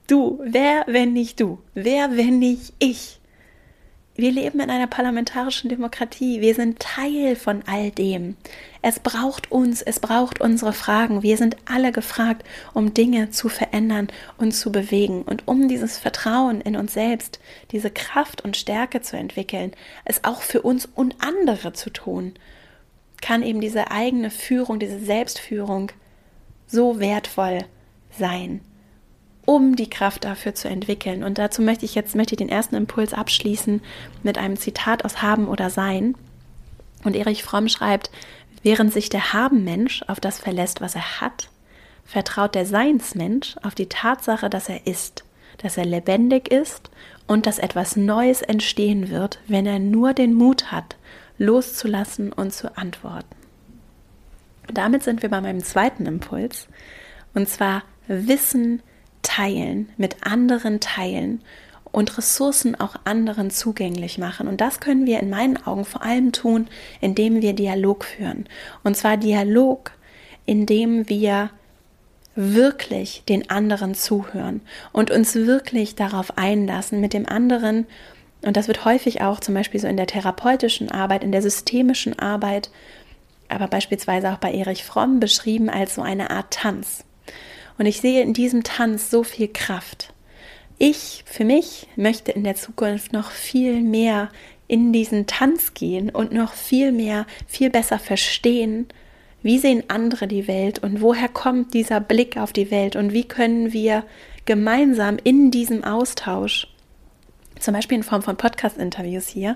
Du, 0.07 0.39
wer, 0.43 0.85
wenn 0.87 1.13
nicht 1.13 1.39
du? 1.41 1.59
Wer, 1.73 2.15
wenn 2.15 2.39
nicht 2.39 2.73
ich? 2.79 3.19
Wir 4.19 4.31
leben 4.31 4.59
in 4.59 4.71
einer 4.71 4.87
parlamentarischen 4.87 5.69
Demokratie. 5.69 6.41
Wir 6.41 6.55
sind 6.55 6.79
Teil 6.79 7.35
von 7.35 7.61
all 7.67 7.91
dem. 7.91 8.35
Es 8.81 8.99
braucht 8.99 9.51
uns, 9.51 9.83
es 9.83 9.99
braucht 9.99 10.41
unsere 10.41 10.73
Fragen. 10.73 11.21
Wir 11.21 11.37
sind 11.37 11.55
alle 11.65 11.91
gefragt, 11.91 12.43
um 12.73 12.95
Dinge 12.95 13.29
zu 13.29 13.47
verändern 13.47 14.07
und 14.39 14.53
zu 14.53 14.71
bewegen. 14.71 15.21
Und 15.21 15.47
um 15.47 15.67
dieses 15.67 15.99
Vertrauen 15.99 16.61
in 16.61 16.75
uns 16.75 16.93
selbst, 16.93 17.39
diese 17.69 17.91
Kraft 17.91 18.43
und 18.43 18.57
Stärke 18.57 19.01
zu 19.01 19.15
entwickeln, 19.15 19.73
es 20.03 20.23
auch 20.23 20.41
für 20.41 20.63
uns 20.63 20.89
und 20.95 21.17
andere 21.19 21.73
zu 21.73 21.91
tun, 21.91 22.33
kann 23.21 23.43
eben 23.43 23.61
diese 23.61 23.91
eigene 23.91 24.31
Führung, 24.31 24.79
diese 24.79 24.99
Selbstführung 24.99 25.91
so 26.65 26.99
wertvoll 26.99 27.65
sein 28.17 28.61
um 29.47 29.77
die 29.77 29.89
Kraft 29.89 30.25
dafür 30.25 30.55
zu 30.55 30.67
entwickeln. 30.67 31.23
Und 31.23 31.37
dazu 31.37 31.61
möchte 31.61 31.85
ich 31.85 31.95
jetzt 31.95 32.17
möchte 32.17 32.35
ich 32.35 32.37
den 32.37 32.49
ersten 32.49 32.75
Impuls 32.75 33.13
abschließen 33.13 33.81
mit 34.21 34.37
einem 34.37 34.57
Zitat 34.57 35.05
aus 35.05 35.21
Haben 35.21 35.47
oder 35.47 35.69
Sein. 35.69 36.15
Und 37.05 37.15
Erich 37.15 37.43
Fromm 37.43 37.69
schreibt, 37.69 38.11
während 38.61 38.91
sich 38.91 39.07
der 39.07 39.31
Haben-Mensch 39.31 40.03
auf 40.07 40.19
das 40.19 40.37
verlässt, 40.37 40.81
was 40.81 40.95
er 40.95 41.21
hat, 41.21 41.47
vertraut 42.03 42.55
der 42.55 42.65
Seinsmensch 42.65 43.55
auf 43.63 43.73
die 43.73 43.87
Tatsache, 43.87 44.49
dass 44.49 44.67
er 44.67 44.85
ist, 44.85 45.23
dass 45.59 45.77
er 45.77 45.85
lebendig 45.85 46.51
ist 46.51 46.91
und 47.25 47.45
dass 47.45 47.57
etwas 47.57 47.95
Neues 47.95 48.41
entstehen 48.41 49.09
wird, 49.09 49.39
wenn 49.47 49.65
er 49.65 49.79
nur 49.79 50.13
den 50.13 50.33
Mut 50.33 50.73
hat, 50.73 50.97
loszulassen 51.37 52.33
und 52.33 52.51
zu 52.51 52.77
antworten. 52.77 53.33
damit 54.73 55.03
sind 55.03 55.21
wir 55.21 55.29
bei 55.29 55.39
meinem 55.39 55.63
zweiten 55.63 56.05
Impuls, 56.05 56.67
und 57.33 57.47
zwar 57.47 57.83
Wissen 58.09 58.81
teilen, 59.21 59.89
mit 59.97 60.17
anderen 60.21 60.79
teilen 60.79 61.41
und 61.91 62.17
Ressourcen 62.17 62.79
auch 62.79 62.95
anderen 63.05 63.49
zugänglich 63.49 64.17
machen. 64.17 64.47
Und 64.47 64.61
das 64.61 64.79
können 64.79 65.05
wir 65.05 65.19
in 65.19 65.29
meinen 65.29 65.57
Augen 65.65 65.85
vor 65.85 66.03
allem 66.03 66.31
tun, 66.31 66.67
indem 67.01 67.41
wir 67.41 67.53
Dialog 67.53 68.05
führen. 68.05 68.45
Und 68.83 68.95
zwar 68.95 69.17
Dialog, 69.17 69.91
indem 70.45 71.09
wir 71.09 71.49
wirklich 72.35 73.23
den 73.27 73.49
anderen 73.49 73.95
zuhören 73.95 74.61
und 74.91 75.09
uns 75.09 75.33
wirklich 75.33 75.95
darauf 75.95 76.37
einlassen, 76.37 77.01
mit 77.01 77.13
dem 77.13 77.25
anderen, 77.25 77.87
und 78.43 78.55
das 78.55 78.67
wird 78.67 78.85
häufig 78.85 79.21
auch 79.21 79.39
zum 79.39 79.55
Beispiel 79.55 79.79
so 79.79 79.87
in 79.87 79.97
der 79.97 80.05
therapeutischen 80.05 80.91
Arbeit, 80.91 81.23
in 81.23 81.31
der 81.31 81.41
systemischen 81.41 82.19
Arbeit, 82.19 82.69
aber 83.49 83.67
beispielsweise 83.67 84.31
auch 84.31 84.37
bei 84.37 84.53
Erich 84.53 84.83
Fromm 84.83 85.19
beschrieben 85.19 85.69
als 85.69 85.95
so 85.95 86.03
eine 86.03 86.29
Art 86.29 86.51
Tanz. 86.51 87.06
Und 87.77 87.85
ich 87.85 88.01
sehe 88.01 88.21
in 88.21 88.33
diesem 88.33 88.63
Tanz 88.63 89.09
so 89.09 89.23
viel 89.23 89.47
Kraft. 89.47 90.13
Ich 90.79 91.23
für 91.25 91.45
mich 91.45 91.87
möchte 91.95 92.31
in 92.31 92.43
der 92.43 92.55
Zukunft 92.55 93.13
noch 93.13 93.31
viel 93.31 93.81
mehr 93.81 94.29
in 94.67 94.93
diesen 94.93 95.27
Tanz 95.27 95.73
gehen 95.73 96.09
und 96.09 96.33
noch 96.33 96.53
viel 96.53 96.91
mehr, 96.91 97.25
viel 97.47 97.69
besser 97.69 97.99
verstehen, 97.99 98.87
wie 99.41 99.59
sehen 99.59 99.83
andere 99.87 100.27
die 100.27 100.47
Welt 100.47 100.79
und 100.79 101.01
woher 101.01 101.29
kommt 101.29 101.73
dieser 101.73 101.99
Blick 101.99 102.37
auf 102.37 102.53
die 102.53 102.69
Welt 102.69 102.95
und 102.95 103.13
wie 103.13 103.23
können 103.23 103.71
wir 103.71 104.03
gemeinsam 104.45 105.17
in 105.23 105.51
diesem 105.51 105.83
Austausch 105.83 106.67
zum 107.59 107.73
Beispiel 107.73 107.97
in 107.97 108.03
Form 108.03 108.21
von 108.21 108.37
Podcast-Interviews 108.37 109.27
hier. 109.27 109.55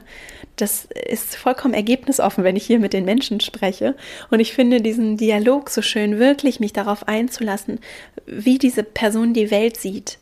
Das 0.56 0.88
ist 1.08 1.36
vollkommen 1.36 1.74
ergebnisoffen, 1.74 2.44
wenn 2.44 2.56
ich 2.56 2.66
hier 2.66 2.80
mit 2.80 2.94
den 2.94 3.06
Menschen 3.06 3.40
spreche. 3.40 3.96
Und 4.30 4.40
ich 4.40 4.54
finde 4.54 4.82
diesen 4.82 5.18
Dialog 5.18 5.70
so 5.70 5.82
schön, 5.82 6.20
wirklich 6.20 6.60
mich 6.60 6.74
darauf 6.74 7.08
einzulassen, 7.08 7.80
wie 8.26 8.58
diese 8.58 8.84
Person 8.84 9.34
die 9.34 9.52
Welt 9.52 9.78
sieht. 9.78 10.20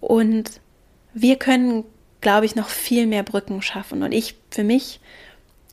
Und 0.00 0.60
wir 1.12 1.36
können, 1.36 1.84
glaube 2.20 2.46
ich, 2.46 2.56
noch 2.56 2.68
viel 2.68 3.06
mehr 3.06 3.22
Brücken 3.22 3.62
schaffen. 3.62 4.02
Und 4.02 4.12
ich 4.12 4.36
für 4.50 4.64
mich 4.64 5.00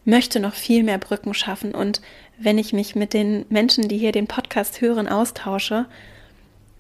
möchte 0.06 0.40
noch 0.40 0.54
viel 0.54 0.84
mehr 0.84 0.98
Brücken 0.98 1.34
schaffen. 1.34 1.76
Und 1.76 2.02
wenn 2.40 2.58
ich 2.58 2.74
mich 2.74 2.96
mit 2.96 3.14
den 3.14 3.46
Menschen, 3.50 3.88
die 3.88 3.98
hier 3.98 4.12
den 4.12 4.28
Podcast 4.28 4.82
hören, 4.82 5.08
austausche 5.08 5.86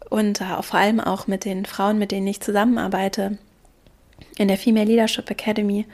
und 0.09 0.41
äh, 0.41 0.61
vor 0.61 0.79
allem 0.79 0.99
auch 0.99 1.27
mit 1.27 1.45
den 1.45 1.65
Frauen, 1.65 1.97
mit 1.97 2.11
denen 2.11 2.27
ich 2.27 2.39
zusammenarbeite 2.39 3.37
in 4.37 4.47
der 4.47 4.57
Female 4.57 4.85
Leadership 4.85 5.29
Academy, 5.29 5.85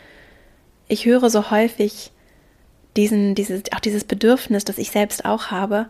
ich 0.88 1.06
höre 1.06 1.30
so 1.30 1.50
häufig 1.50 2.12
diesen, 2.96 3.36
dieses, 3.36 3.64
auch 3.76 3.80
dieses 3.80 4.04
Bedürfnis, 4.04 4.66
das 4.66 4.78
ich 4.78 4.92
selbst 4.92 5.26
auch 5.26 5.48
habe, 5.48 5.88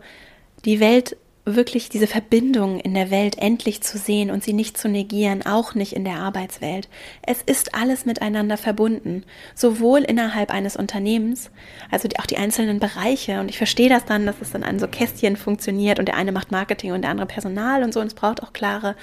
die 0.64 0.80
Welt 0.80 1.16
wirklich 1.46 1.90
diese 1.90 2.06
Verbindung 2.06 2.80
in 2.80 2.94
der 2.94 3.10
Welt 3.10 3.36
endlich 3.36 3.82
zu 3.82 3.98
sehen 3.98 4.30
und 4.30 4.42
sie 4.42 4.54
nicht 4.54 4.78
zu 4.78 4.88
negieren, 4.88 5.44
auch 5.44 5.74
nicht 5.74 5.92
in 5.92 6.04
der 6.04 6.16
Arbeitswelt. 6.16 6.88
Es 7.20 7.42
ist 7.42 7.74
alles 7.74 8.06
miteinander 8.06 8.56
verbunden, 8.56 9.24
sowohl 9.54 10.00
innerhalb 10.00 10.50
eines 10.50 10.74
Unternehmens, 10.74 11.50
also 11.90 12.08
auch 12.18 12.26
die 12.26 12.38
einzelnen 12.38 12.80
Bereiche. 12.80 13.40
Und 13.40 13.50
ich 13.50 13.58
verstehe 13.58 13.90
das 13.90 14.06
dann, 14.06 14.24
dass 14.24 14.40
es 14.40 14.52
dann 14.52 14.62
an 14.62 14.78
so 14.78 14.88
Kästchen 14.88 15.36
funktioniert 15.36 15.98
und 15.98 16.06
der 16.06 16.16
eine 16.16 16.32
macht 16.32 16.50
Marketing 16.50 16.92
und 16.92 17.02
der 17.02 17.10
andere 17.10 17.26
Personal 17.26 17.82
und 17.82 17.92
so. 17.92 18.00
Und 18.00 18.06
es 18.06 18.14
braucht 18.14 18.42
auch 18.42 18.54
klare, 18.54 18.96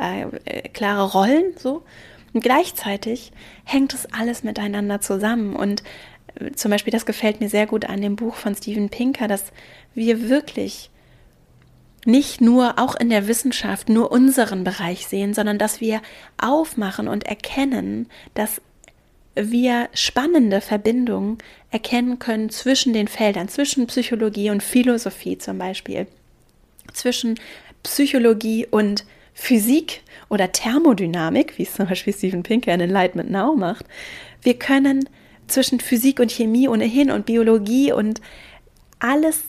äh, 0.00 0.22
äh 0.44 0.68
klare 0.68 1.10
Rollen 1.10 1.54
so. 1.56 1.82
Und 2.32 2.42
gleichzeitig 2.42 3.32
hängt 3.64 3.94
es 3.94 4.06
alles 4.12 4.42
miteinander 4.42 5.00
zusammen. 5.00 5.56
Und 5.56 5.82
äh, 6.36 6.52
zum 6.52 6.70
Beispiel, 6.70 6.92
das 6.92 7.06
gefällt 7.06 7.40
mir 7.40 7.48
sehr 7.48 7.66
gut 7.66 7.84
an 7.86 8.00
dem 8.00 8.16
Buch 8.16 8.34
von 8.34 8.54
Steven 8.54 8.88
Pinker, 8.88 9.28
dass 9.28 9.52
wir 9.94 10.28
wirklich 10.28 10.90
nicht 12.04 12.40
nur 12.40 12.78
auch 12.78 12.94
in 12.94 13.10
der 13.10 13.28
Wissenschaft 13.28 13.88
nur 13.88 14.10
unseren 14.10 14.64
Bereich 14.64 15.06
sehen, 15.06 15.34
sondern 15.34 15.58
dass 15.58 15.80
wir 15.80 16.00
aufmachen 16.38 17.08
und 17.08 17.26
erkennen, 17.26 18.08
dass 18.34 18.62
wir 19.34 19.88
spannende 19.94 20.60
Verbindungen 20.60 21.38
erkennen 21.70 22.18
können 22.18 22.50
zwischen 22.50 22.92
den 22.92 23.08
Feldern, 23.08 23.48
zwischen 23.48 23.86
Psychologie 23.86 24.50
und 24.50 24.62
Philosophie 24.62 25.38
zum 25.38 25.58
Beispiel, 25.58 26.06
zwischen 26.92 27.38
Psychologie 27.82 28.66
und 28.66 29.04
Physik 29.40 30.02
oder 30.28 30.50
Thermodynamik, 30.50 31.56
wie 31.58 31.62
es 31.62 31.72
zum 31.72 31.86
Beispiel 31.86 32.12
Steven 32.12 32.42
Pinker 32.42 32.74
in 32.74 32.80
Enlightenment 32.80 33.30
Now 33.30 33.54
macht. 33.54 33.86
Wir 34.42 34.58
können 34.58 35.08
zwischen 35.46 35.78
Physik 35.78 36.18
und 36.18 36.32
Chemie 36.32 36.68
ohnehin 36.68 37.12
und 37.12 37.24
Biologie 37.24 37.92
und 37.92 38.20
alles 38.98 39.44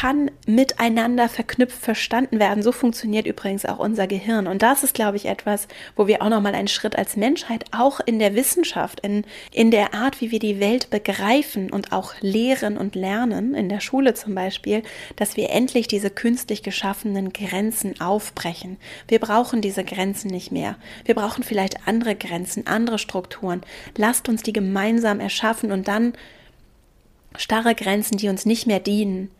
kann 0.00 0.30
miteinander 0.46 1.28
verknüpft 1.28 1.76
verstanden 1.76 2.38
werden. 2.38 2.62
So 2.62 2.72
funktioniert 2.72 3.26
übrigens 3.26 3.66
auch 3.66 3.78
unser 3.78 4.06
Gehirn. 4.06 4.46
Und 4.46 4.62
das 4.62 4.82
ist, 4.82 4.94
glaube 4.94 5.18
ich, 5.18 5.26
etwas, 5.26 5.68
wo 5.94 6.06
wir 6.06 6.22
auch 6.22 6.30
nochmal 6.30 6.54
einen 6.54 6.68
Schritt 6.68 6.96
als 6.96 7.16
Menschheit, 7.18 7.66
auch 7.72 8.00
in 8.00 8.18
der 8.18 8.34
Wissenschaft, 8.34 9.00
in, 9.00 9.24
in 9.52 9.70
der 9.70 9.92
Art, 9.92 10.22
wie 10.22 10.30
wir 10.30 10.38
die 10.38 10.58
Welt 10.58 10.88
begreifen 10.88 11.70
und 11.70 11.92
auch 11.92 12.14
lehren 12.22 12.78
und 12.78 12.94
lernen, 12.94 13.52
in 13.54 13.68
der 13.68 13.80
Schule 13.80 14.14
zum 14.14 14.34
Beispiel, 14.34 14.82
dass 15.16 15.36
wir 15.36 15.50
endlich 15.50 15.86
diese 15.86 16.08
künstlich 16.08 16.62
geschaffenen 16.62 17.34
Grenzen 17.34 18.00
aufbrechen. 18.00 18.78
Wir 19.06 19.18
brauchen 19.18 19.60
diese 19.60 19.84
Grenzen 19.84 20.30
nicht 20.30 20.50
mehr. 20.50 20.76
Wir 21.04 21.14
brauchen 21.14 21.44
vielleicht 21.44 21.86
andere 21.86 22.14
Grenzen, 22.14 22.66
andere 22.66 22.98
Strukturen. 22.98 23.60
Lasst 23.98 24.30
uns 24.30 24.42
die 24.42 24.54
gemeinsam 24.54 25.20
erschaffen 25.20 25.70
und 25.70 25.88
dann 25.88 26.14
starre 27.36 27.74
Grenzen, 27.74 28.16
die 28.16 28.30
uns 28.30 28.46
nicht 28.46 28.66
mehr 28.66 28.80
dienen, 28.80 29.30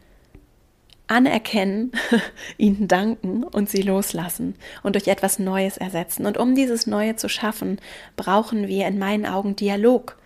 anerkennen, 1.10 1.92
ihnen 2.56 2.88
danken 2.88 3.42
und 3.44 3.68
sie 3.68 3.82
loslassen 3.82 4.54
und 4.82 4.94
durch 4.94 5.08
etwas 5.08 5.38
Neues 5.38 5.76
ersetzen. 5.76 6.26
Und 6.26 6.38
um 6.38 6.54
dieses 6.54 6.86
Neue 6.86 7.16
zu 7.16 7.28
schaffen, 7.28 7.80
brauchen 8.16 8.68
wir 8.68 8.86
in 8.86 8.98
meinen 8.98 9.26
Augen 9.26 9.56
Dialog. 9.56 10.16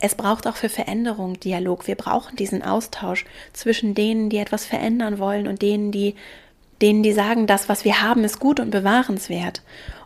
Es 0.00 0.14
braucht 0.14 0.46
auch 0.46 0.56
für 0.56 0.68
Veränderung 0.68 1.40
Dialog. 1.40 1.86
Wir 1.86 1.96
brauchen 1.96 2.36
diesen 2.36 2.62
Austausch 2.62 3.24
zwischen 3.52 3.94
denen, 3.94 4.30
die 4.30 4.38
etwas 4.38 4.66
verändern 4.66 5.18
wollen 5.18 5.48
und 5.48 5.62
denen, 5.62 5.92
die 5.92 6.14
denen, 6.82 7.02
die 7.02 7.12
sagen, 7.12 7.46
das, 7.46 7.68
was 7.68 7.84
wir 7.84 8.02
haben, 8.02 8.24
ist 8.24 8.40
gut 8.40 8.60
und 8.60 8.70
bewahrenswert. 8.70 9.62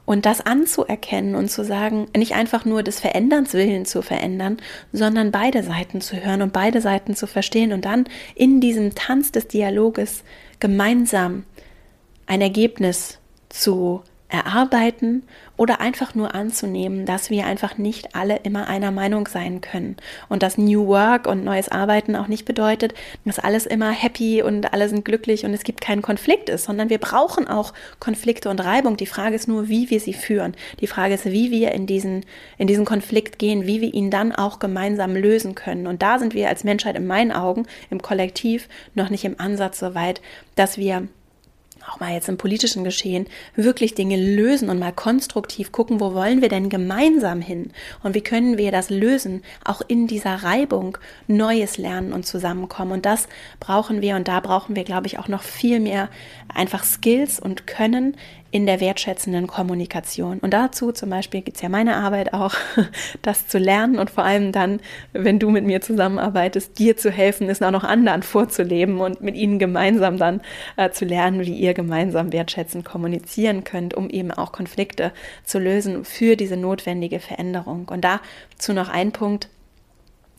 Und 0.08 0.24
das 0.24 0.40
anzuerkennen 0.40 1.34
und 1.34 1.50
zu 1.50 1.62
sagen, 1.66 2.06
nicht 2.16 2.34
einfach 2.34 2.64
nur 2.64 2.82
des 2.82 2.98
Veränderns 2.98 3.52
willen 3.52 3.84
zu 3.84 4.00
verändern, 4.00 4.56
sondern 4.90 5.30
beide 5.30 5.62
Seiten 5.62 6.00
zu 6.00 6.16
hören 6.16 6.40
und 6.40 6.54
beide 6.54 6.80
Seiten 6.80 7.14
zu 7.14 7.26
verstehen 7.26 7.74
und 7.74 7.84
dann 7.84 8.06
in 8.34 8.62
diesem 8.62 8.94
Tanz 8.94 9.32
des 9.32 9.48
Dialoges 9.48 10.24
gemeinsam 10.60 11.44
ein 12.24 12.40
Ergebnis 12.40 13.18
zu 13.50 14.02
erarbeiten 14.28 15.22
oder 15.56 15.80
einfach 15.80 16.14
nur 16.14 16.34
anzunehmen, 16.34 17.06
dass 17.06 17.30
wir 17.30 17.46
einfach 17.46 17.78
nicht 17.78 18.14
alle 18.14 18.36
immer 18.42 18.68
einer 18.68 18.90
Meinung 18.90 19.26
sein 19.26 19.60
können 19.60 19.96
und 20.28 20.42
dass 20.42 20.58
New 20.58 20.86
Work 20.86 21.26
und 21.26 21.44
neues 21.44 21.68
Arbeiten 21.70 22.14
auch 22.14 22.28
nicht 22.28 22.44
bedeutet, 22.44 22.94
dass 23.24 23.38
alles 23.38 23.64
immer 23.64 23.90
happy 23.90 24.42
und 24.42 24.72
alle 24.72 24.88
sind 24.88 25.04
glücklich 25.04 25.44
und 25.44 25.54
es 25.54 25.64
gibt 25.64 25.80
keinen 25.80 26.02
Konflikt 26.02 26.50
ist, 26.50 26.64
sondern 26.64 26.90
wir 26.90 26.98
brauchen 26.98 27.48
auch 27.48 27.72
Konflikte 28.00 28.50
und 28.50 28.60
Reibung. 28.60 28.96
Die 28.96 29.06
Frage 29.06 29.34
ist 29.34 29.48
nur, 29.48 29.68
wie 29.68 29.90
wir 29.90 30.00
sie 30.00 30.14
führen. 30.14 30.54
Die 30.80 30.86
Frage 30.86 31.14
ist, 31.14 31.24
wie 31.24 31.50
wir 31.50 31.72
in 31.72 31.86
diesen, 31.86 32.24
in 32.58 32.66
diesen 32.66 32.84
Konflikt 32.84 33.38
gehen, 33.38 33.66
wie 33.66 33.80
wir 33.80 33.92
ihn 33.94 34.10
dann 34.10 34.32
auch 34.32 34.58
gemeinsam 34.58 35.16
lösen 35.16 35.54
können. 35.54 35.86
Und 35.86 36.02
da 36.02 36.18
sind 36.18 36.34
wir 36.34 36.48
als 36.48 36.64
Menschheit 36.64 36.96
in 36.96 37.06
meinen 37.06 37.32
Augen, 37.32 37.66
im 37.90 38.02
Kollektiv, 38.02 38.68
noch 38.94 39.08
nicht 39.08 39.24
im 39.24 39.40
Ansatz 39.40 39.78
so 39.78 39.94
weit, 39.94 40.20
dass 40.54 40.76
wir 40.76 41.08
auch 41.88 42.00
mal 42.00 42.12
jetzt 42.12 42.28
im 42.28 42.38
politischen 42.38 42.84
Geschehen, 42.84 43.26
wirklich 43.54 43.94
Dinge 43.94 44.16
lösen 44.16 44.68
und 44.68 44.78
mal 44.78 44.92
konstruktiv 44.92 45.72
gucken, 45.72 46.00
wo 46.00 46.14
wollen 46.14 46.42
wir 46.42 46.48
denn 46.48 46.68
gemeinsam 46.68 47.40
hin? 47.40 47.72
Und 48.02 48.14
wie 48.14 48.20
können 48.20 48.58
wir 48.58 48.72
das 48.72 48.90
lösen, 48.90 49.42
auch 49.64 49.82
in 49.86 50.06
dieser 50.06 50.42
Reibung 50.42 50.98
Neues 51.26 51.78
lernen 51.78 52.12
und 52.12 52.26
zusammenkommen. 52.26 52.92
Und 52.92 53.06
das 53.06 53.28
brauchen 53.60 54.02
wir. 54.02 54.16
Und 54.16 54.28
da 54.28 54.40
brauchen 54.40 54.76
wir, 54.76 54.84
glaube 54.84 55.06
ich, 55.06 55.18
auch 55.18 55.28
noch 55.28 55.42
viel 55.42 55.80
mehr 55.80 56.08
einfach 56.52 56.84
Skills 56.84 57.40
und 57.40 57.66
Können 57.66 58.16
in 58.50 58.64
der 58.64 58.80
wertschätzenden 58.80 59.46
Kommunikation. 59.46 60.38
Und 60.38 60.54
dazu 60.54 60.90
zum 60.92 61.10
Beispiel 61.10 61.42
gibt 61.42 61.58
es 61.58 61.62
ja 61.62 61.68
meine 61.68 61.96
Arbeit 61.96 62.32
auch, 62.32 62.54
das 63.22 63.46
zu 63.46 63.58
lernen 63.58 63.98
und 63.98 64.10
vor 64.10 64.24
allem 64.24 64.52
dann, 64.52 64.80
wenn 65.12 65.38
du 65.38 65.50
mit 65.50 65.64
mir 65.64 65.80
zusammenarbeitest, 65.80 66.78
dir 66.78 66.96
zu 66.96 67.10
helfen, 67.10 67.48
es 67.50 67.62
auch 67.62 67.70
noch 67.70 67.84
anderen 67.84 68.22
vorzuleben 68.22 69.00
und 69.00 69.20
mit 69.20 69.34
ihnen 69.36 69.58
gemeinsam 69.58 70.16
dann 70.16 70.40
äh, 70.76 70.90
zu 70.90 71.04
lernen, 71.04 71.44
wie 71.44 71.54
ihr 71.54 71.74
gemeinsam 71.74 72.32
wertschätzend 72.32 72.84
kommunizieren 72.84 73.64
könnt, 73.64 73.94
um 73.94 74.08
eben 74.08 74.30
auch 74.30 74.52
Konflikte 74.52 75.12
zu 75.44 75.58
lösen 75.58 76.04
für 76.04 76.36
diese 76.36 76.56
notwendige 76.56 77.20
Veränderung. 77.20 77.88
Und 77.88 78.04
dazu 78.04 78.72
noch 78.72 78.88
ein 78.88 79.12
Punkt, 79.12 79.48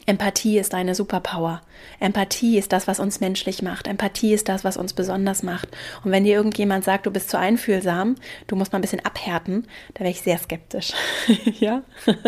Empathie 0.10 0.58
ist 0.58 0.74
eine 0.74 0.96
Superpower. 0.96 1.62
Empathie 2.00 2.58
ist 2.58 2.74
das, 2.74 2.88
was 2.88 3.00
uns 3.00 3.20
menschlich 3.20 3.62
macht. 3.62 3.86
Empathie 3.86 4.34
ist 4.34 4.50
das, 4.50 4.64
was 4.64 4.76
uns 4.76 4.94
besonders 4.94 5.44
macht. 5.44 5.68
Und 6.04 6.10
wenn 6.10 6.24
dir 6.24 6.36
irgendjemand 6.36 6.84
sagt, 6.84 7.06
du 7.06 7.12
bist 7.12 7.30
zu 7.30 7.38
einfühlsam, 7.38 8.16
du 8.48 8.56
musst 8.56 8.72
mal 8.72 8.80
ein 8.80 8.82
bisschen 8.82 9.06
abhärten, 9.06 9.68
da 9.94 10.00
wäre 10.00 10.10
ich 10.10 10.24
sehr 10.24 10.40
skeptisch. 10.40 10.94
ja? 11.60 11.84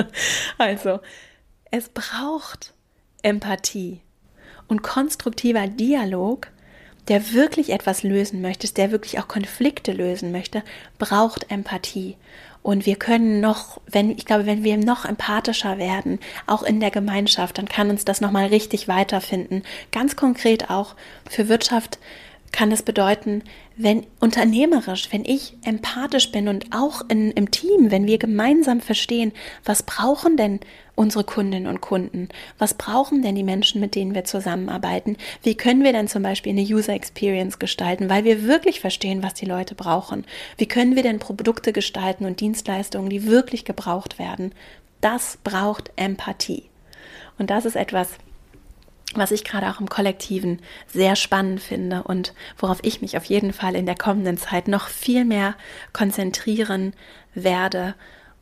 also, 0.59 0.99
es 1.71 1.89
braucht 1.89 2.75
Empathie 3.23 4.01
und 4.67 4.83
konstruktiver 4.83 5.65
Dialog, 5.65 6.51
der 7.07 7.33
wirklich 7.33 7.71
etwas 7.71 8.03
lösen 8.03 8.43
möchte, 8.43 8.71
der 8.71 8.91
wirklich 8.91 9.17
auch 9.17 9.27
Konflikte 9.27 9.91
lösen 9.91 10.31
möchte, 10.31 10.61
braucht 10.99 11.49
Empathie. 11.49 12.15
Und 12.63 12.85
wir 12.85 12.95
können 12.95 13.41
noch, 13.41 13.81
wenn, 13.87 14.11
ich 14.11 14.25
glaube, 14.25 14.45
wenn 14.45 14.63
wir 14.63 14.77
noch 14.77 15.05
empathischer 15.05 15.77
werden, 15.77 16.19
auch 16.45 16.63
in 16.63 16.79
der 16.79 16.91
Gemeinschaft, 16.91 17.57
dann 17.57 17.67
kann 17.67 17.89
uns 17.89 18.05
das 18.05 18.21
nochmal 18.21 18.47
richtig 18.47 18.87
weiterfinden. 18.87 19.63
Ganz 19.91 20.15
konkret 20.15 20.69
auch 20.69 20.95
für 21.29 21.49
Wirtschaft 21.49 21.97
kann 22.51 22.71
es 22.71 22.83
bedeuten, 22.83 23.43
wenn 23.77 24.05
unternehmerisch, 24.19 25.07
wenn 25.11 25.25
ich 25.25 25.55
empathisch 25.63 26.31
bin 26.31 26.47
und 26.47 26.65
auch 26.71 27.01
in, 27.07 27.31
im 27.31 27.49
Team, 27.49 27.91
wenn 27.91 28.07
wir 28.07 28.17
gemeinsam 28.17 28.81
verstehen, 28.81 29.31
was 29.63 29.83
brauchen 29.83 30.37
denn 30.37 30.59
unsere 30.95 31.23
Kundinnen 31.23 31.67
und 31.67 31.81
Kunden, 31.81 32.29
was 32.57 32.73
brauchen 32.73 33.21
denn 33.21 33.35
die 33.35 33.43
Menschen, 33.43 33.79
mit 33.79 33.95
denen 33.95 34.13
wir 34.13 34.25
zusammenarbeiten, 34.25 35.17
wie 35.43 35.55
können 35.55 35.83
wir 35.83 35.93
denn 35.93 36.07
zum 36.07 36.23
Beispiel 36.23 36.51
eine 36.51 36.61
User 36.61 36.93
Experience 36.93 37.57
gestalten, 37.57 38.09
weil 38.09 38.23
wir 38.23 38.43
wirklich 38.43 38.81
verstehen, 38.81 39.23
was 39.23 39.33
die 39.33 39.45
Leute 39.45 39.73
brauchen, 39.73 40.25
wie 40.57 40.67
können 40.67 40.95
wir 40.95 41.03
denn 41.03 41.19
Produkte 41.19 41.73
gestalten 41.73 42.25
und 42.25 42.39
Dienstleistungen, 42.41 43.09
die 43.09 43.25
wirklich 43.25 43.65
gebraucht 43.65 44.19
werden, 44.19 44.51
das 44.99 45.37
braucht 45.43 45.91
Empathie. 45.95 46.65
Und 47.39 47.49
das 47.49 47.65
ist 47.65 47.75
etwas, 47.75 48.09
was 49.19 49.31
ich 49.31 49.43
gerade 49.43 49.69
auch 49.69 49.79
im 49.79 49.89
Kollektiven 49.89 50.59
sehr 50.87 51.15
spannend 51.15 51.61
finde 51.61 52.03
und 52.03 52.33
worauf 52.57 52.79
ich 52.83 53.01
mich 53.01 53.17
auf 53.17 53.25
jeden 53.25 53.53
Fall 53.53 53.75
in 53.75 53.85
der 53.85 53.95
kommenden 53.95 54.37
Zeit 54.37 54.67
noch 54.67 54.87
viel 54.87 55.25
mehr 55.25 55.55
konzentrieren 55.93 56.93
werde. 57.33 57.95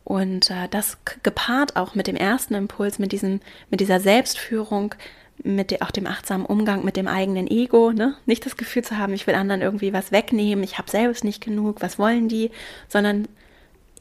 Und 0.03 0.49
äh, 0.49 0.67
das 0.69 0.97
gepaart 1.23 1.75
auch 1.75 1.95
mit 1.95 2.07
dem 2.07 2.15
ersten 2.15 2.55
Impuls, 2.55 2.99
mit, 2.99 3.11
diesem, 3.11 3.41
mit 3.69 3.79
dieser 3.79 3.99
Selbstführung, 3.99 4.95
mit 5.43 5.71
der, 5.71 5.83
auch 5.83 5.91
dem 5.91 6.07
achtsamen 6.07 6.45
Umgang 6.45 6.83
mit 6.83 6.97
dem 6.97 7.07
eigenen 7.07 7.47
Ego, 7.47 7.91
ne? 7.91 8.15
nicht 8.25 8.45
das 8.45 8.57
Gefühl 8.57 8.83
zu 8.83 8.97
haben, 8.97 9.13
ich 9.13 9.27
will 9.27 9.35
anderen 9.35 9.61
irgendwie 9.61 9.93
was 9.93 10.11
wegnehmen, 10.11 10.63
ich 10.63 10.77
habe 10.77 10.89
selbst 10.89 11.23
nicht 11.23 11.41
genug, 11.43 11.81
was 11.81 11.97
wollen 11.97 12.27
die, 12.27 12.51
sondern 12.87 13.27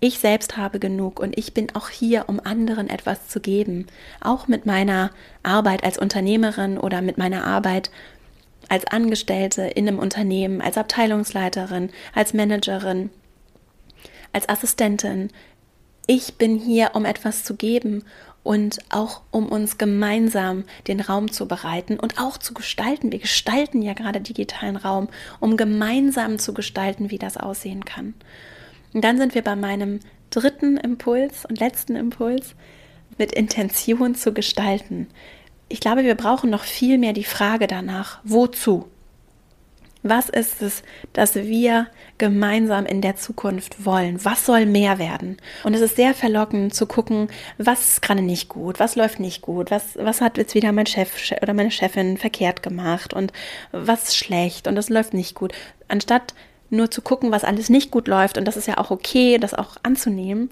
ich 0.00 0.20
selbst 0.20 0.56
habe 0.56 0.78
genug 0.78 1.18
und 1.18 1.36
ich 1.36 1.54
bin 1.54 1.74
auch 1.74 1.88
hier, 1.88 2.24
um 2.28 2.40
anderen 2.40 2.88
etwas 2.88 3.28
zu 3.28 3.40
geben. 3.40 3.86
Auch 4.20 4.46
mit 4.46 4.64
meiner 4.64 5.10
Arbeit 5.42 5.82
als 5.82 5.98
Unternehmerin 5.98 6.78
oder 6.78 7.02
mit 7.02 7.18
meiner 7.18 7.44
Arbeit 7.44 7.90
als 8.68 8.86
Angestellte 8.86 9.62
in 9.62 9.88
einem 9.88 9.98
Unternehmen, 9.98 10.60
als 10.60 10.78
Abteilungsleiterin, 10.78 11.90
als 12.14 12.32
Managerin, 12.32 13.10
als 14.32 14.48
Assistentin. 14.48 15.30
Ich 16.06 16.34
bin 16.34 16.58
hier, 16.58 16.90
um 16.94 17.04
etwas 17.04 17.44
zu 17.44 17.56
geben 17.56 18.04
und 18.44 18.78
auch 18.90 19.22
um 19.30 19.48
uns 19.48 19.78
gemeinsam 19.78 20.64
den 20.86 21.00
Raum 21.00 21.32
zu 21.32 21.48
bereiten 21.48 21.98
und 21.98 22.20
auch 22.20 22.38
zu 22.38 22.54
gestalten. 22.54 23.10
Wir 23.10 23.18
gestalten 23.18 23.82
ja 23.82 23.94
gerade 23.94 24.20
digitalen 24.20 24.76
Raum, 24.76 25.08
um 25.40 25.56
gemeinsam 25.56 26.38
zu 26.38 26.54
gestalten, 26.54 27.10
wie 27.10 27.18
das 27.18 27.36
aussehen 27.36 27.84
kann. 27.84 28.14
Und 28.92 29.04
dann 29.04 29.18
sind 29.18 29.34
wir 29.34 29.42
bei 29.42 29.56
meinem 29.56 30.00
dritten 30.30 30.76
Impuls 30.76 31.44
und 31.44 31.60
letzten 31.60 31.96
Impuls, 31.96 32.54
mit 33.18 33.32
Intention 33.32 34.14
zu 34.14 34.32
gestalten. 34.32 35.08
Ich 35.68 35.80
glaube, 35.80 36.04
wir 36.04 36.14
brauchen 36.14 36.50
noch 36.50 36.64
viel 36.64 36.98
mehr 36.98 37.12
die 37.12 37.24
Frage 37.24 37.66
danach, 37.66 38.20
wozu? 38.24 38.88
Was 40.04 40.28
ist 40.28 40.62
es, 40.62 40.84
dass 41.12 41.34
wir 41.34 41.88
gemeinsam 42.18 42.86
in 42.86 43.02
der 43.02 43.16
Zukunft 43.16 43.84
wollen? 43.84 44.24
Was 44.24 44.46
soll 44.46 44.64
mehr 44.64 44.98
werden? 44.98 45.38
Und 45.64 45.74
es 45.74 45.80
ist 45.80 45.96
sehr 45.96 46.14
verlockend 46.14 46.72
zu 46.72 46.86
gucken, 46.86 47.28
was 47.58 47.88
ist 47.88 48.02
gerade 48.02 48.22
nicht 48.22 48.48
gut, 48.48 48.78
was 48.78 48.94
läuft 48.94 49.18
nicht 49.18 49.42
gut, 49.42 49.72
was, 49.72 49.96
was 49.96 50.20
hat 50.20 50.38
jetzt 50.38 50.54
wieder 50.54 50.70
mein 50.70 50.86
Chef 50.86 51.32
oder 51.42 51.52
meine 51.52 51.72
Chefin 51.72 52.16
verkehrt 52.16 52.62
gemacht 52.62 53.12
und 53.12 53.32
was 53.72 54.04
ist 54.04 54.16
schlecht 54.16 54.68
und 54.68 54.76
das 54.76 54.88
läuft 54.88 55.14
nicht 55.14 55.34
gut. 55.34 55.52
Anstatt 55.88 56.32
nur 56.70 56.90
zu 56.90 57.02
gucken, 57.02 57.30
was 57.30 57.44
alles 57.44 57.70
nicht 57.70 57.90
gut 57.90 58.08
läuft, 58.08 58.38
und 58.38 58.44
das 58.44 58.56
ist 58.56 58.68
ja 58.68 58.78
auch 58.78 58.90
okay, 58.90 59.38
das 59.38 59.54
auch 59.54 59.76
anzunehmen, 59.82 60.50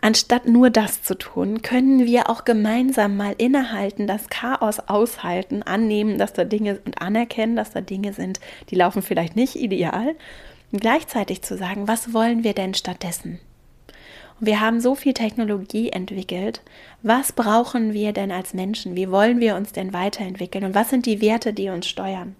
anstatt 0.00 0.46
nur 0.46 0.70
das 0.70 1.02
zu 1.02 1.16
tun, 1.16 1.62
können 1.62 2.06
wir 2.06 2.30
auch 2.30 2.44
gemeinsam 2.44 3.16
mal 3.16 3.34
innehalten, 3.38 4.06
das 4.06 4.28
Chaos 4.28 4.78
aushalten, 4.80 5.62
annehmen, 5.62 6.18
dass 6.18 6.32
da 6.32 6.44
Dinge 6.44 6.80
und 6.84 7.00
anerkennen, 7.00 7.56
dass 7.56 7.72
da 7.72 7.80
Dinge 7.80 8.12
sind, 8.12 8.40
die 8.70 8.76
laufen 8.76 9.02
vielleicht 9.02 9.36
nicht 9.36 9.56
ideal, 9.56 10.14
und 10.70 10.80
gleichzeitig 10.80 11.42
zu 11.42 11.56
sagen, 11.56 11.88
was 11.88 12.12
wollen 12.12 12.44
wir 12.44 12.52
denn 12.52 12.74
stattdessen? 12.74 13.40
Und 14.38 14.46
wir 14.46 14.60
haben 14.60 14.80
so 14.80 14.94
viel 14.94 15.14
Technologie 15.14 15.90
entwickelt. 15.90 16.60
Was 17.02 17.32
brauchen 17.32 17.92
wir 17.92 18.12
denn 18.12 18.30
als 18.30 18.54
Menschen? 18.54 18.94
Wie 18.94 19.10
wollen 19.10 19.40
wir 19.40 19.56
uns 19.56 19.72
denn 19.72 19.92
weiterentwickeln? 19.92 20.64
Und 20.64 20.74
was 20.74 20.90
sind 20.90 21.06
die 21.06 21.20
Werte, 21.20 21.52
die 21.52 21.70
uns 21.70 21.88
steuern? 21.88 22.36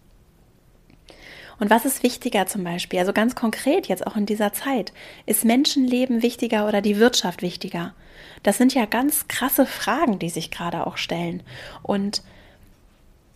Und 1.61 1.71
was 1.71 1.85
ist 1.85 2.03
wichtiger 2.03 2.47
zum 2.47 2.63
Beispiel? 2.65 3.01
Also 3.01 3.13
ganz 3.13 3.35
konkret 3.35 3.87
jetzt 3.87 4.07
auch 4.07 4.17
in 4.17 4.27
dieser 4.27 4.53
Zeit. 4.53 4.93
Ist 5.27 5.45
Menschenleben 5.45 6.23
wichtiger 6.23 6.69
oder 6.69 6.81
die 6.81 6.99
Wirtschaft 6.99 7.43
wichtiger? 7.43 7.95
Das 8.43 8.59
sind 8.59 8.75
ja 8.75 8.87
ganz 8.87 9.27
krasse 9.29 9.67
Fragen, 9.67 10.19
die 10.19 10.31
sich 10.31 10.51
gerade 10.51 10.87
auch 10.87 10.97
stellen. 10.97 11.43
Und 11.83 12.23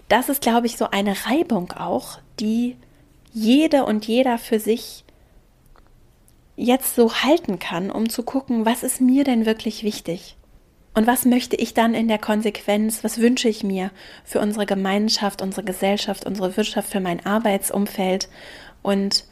das 0.09 0.29
ist, 0.29 0.43
glaube 0.43 0.67
ich, 0.67 0.77
so 0.77 0.91
eine 0.91 1.17
Reibung 1.27 1.73
auch, 1.73 2.19
die 2.39 2.77
jede 3.33 3.85
und 3.85 4.07
jeder 4.07 4.39
für 4.39 4.61
sich 4.61 5.05
jetzt 6.57 6.95
so 6.95 7.15
halten 7.15 7.59
kann, 7.59 7.91
um 7.91 8.09
zu 8.09 8.23
gucken, 8.23 8.67
was 8.67 8.83
ist 8.83 9.01
mir 9.01 9.25
denn 9.25 9.47
wirklich 9.47 9.83
wichtig? 9.83 10.37
Und 10.95 11.07
was 11.07 11.25
möchte 11.25 11.57
ich 11.57 11.73
dann 11.73 11.95
in 11.95 12.09
der 12.09 12.19
Konsequenz, 12.19 13.03
was 13.03 13.19
wünsche 13.19 13.49
ich 13.49 13.65
mir 13.65 13.91
für 14.25 14.41
unsere 14.41 14.67
Gemeinschaft, 14.67 15.41
unsere 15.41 15.65
Gesellschaft, 15.65 16.27
unsere 16.27 16.57
Wirtschaft, 16.57 16.91
für 16.91 17.01
mein 17.01 17.25
Arbeitsumfeld? 17.25 18.29
Und 18.83 19.25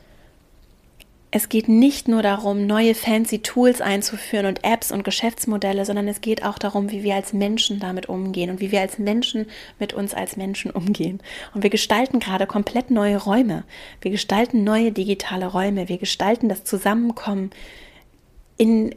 es 1.32 1.48
geht 1.48 1.68
nicht 1.68 2.08
nur 2.08 2.22
darum, 2.22 2.66
neue 2.66 2.94
fancy 2.94 3.40
Tools 3.40 3.80
einzuführen 3.80 4.46
und 4.46 4.64
Apps 4.64 4.90
und 4.90 5.04
Geschäftsmodelle, 5.04 5.84
sondern 5.84 6.08
es 6.08 6.20
geht 6.20 6.44
auch 6.44 6.58
darum, 6.58 6.90
wie 6.90 7.04
wir 7.04 7.14
als 7.14 7.32
Menschen 7.32 7.78
damit 7.78 8.08
umgehen 8.08 8.50
und 8.50 8.60
wie 8.60 8.72
wir 8.72 8.80
als 8.80 8.98
Menschen 8.98 9.46
mit 9.78 9.92
uns 9.92 10.12
als 10.12 10.36
Menschen 10.36 10.72
umgehen. 10.72 11.20
Und 11.54 11.62
wir 11.62 11.70
gestalten 11.70 12.18
gerade 12.18 12.46
komplett 12.46 12.90
neue 12.90 13.16
Räume. 13.16 13.62
Wir 14.00 14.10
gestalten 14.10 14.64
neue 14.64 14.90
digitale 14.90 15.46
Räume. 15.46 15.88
Wir 15.88 15.98
gestalten 15.98 16.48
das 16.48 16.64
Zusammenkommen 16.64 17.50
in 18.56 18.94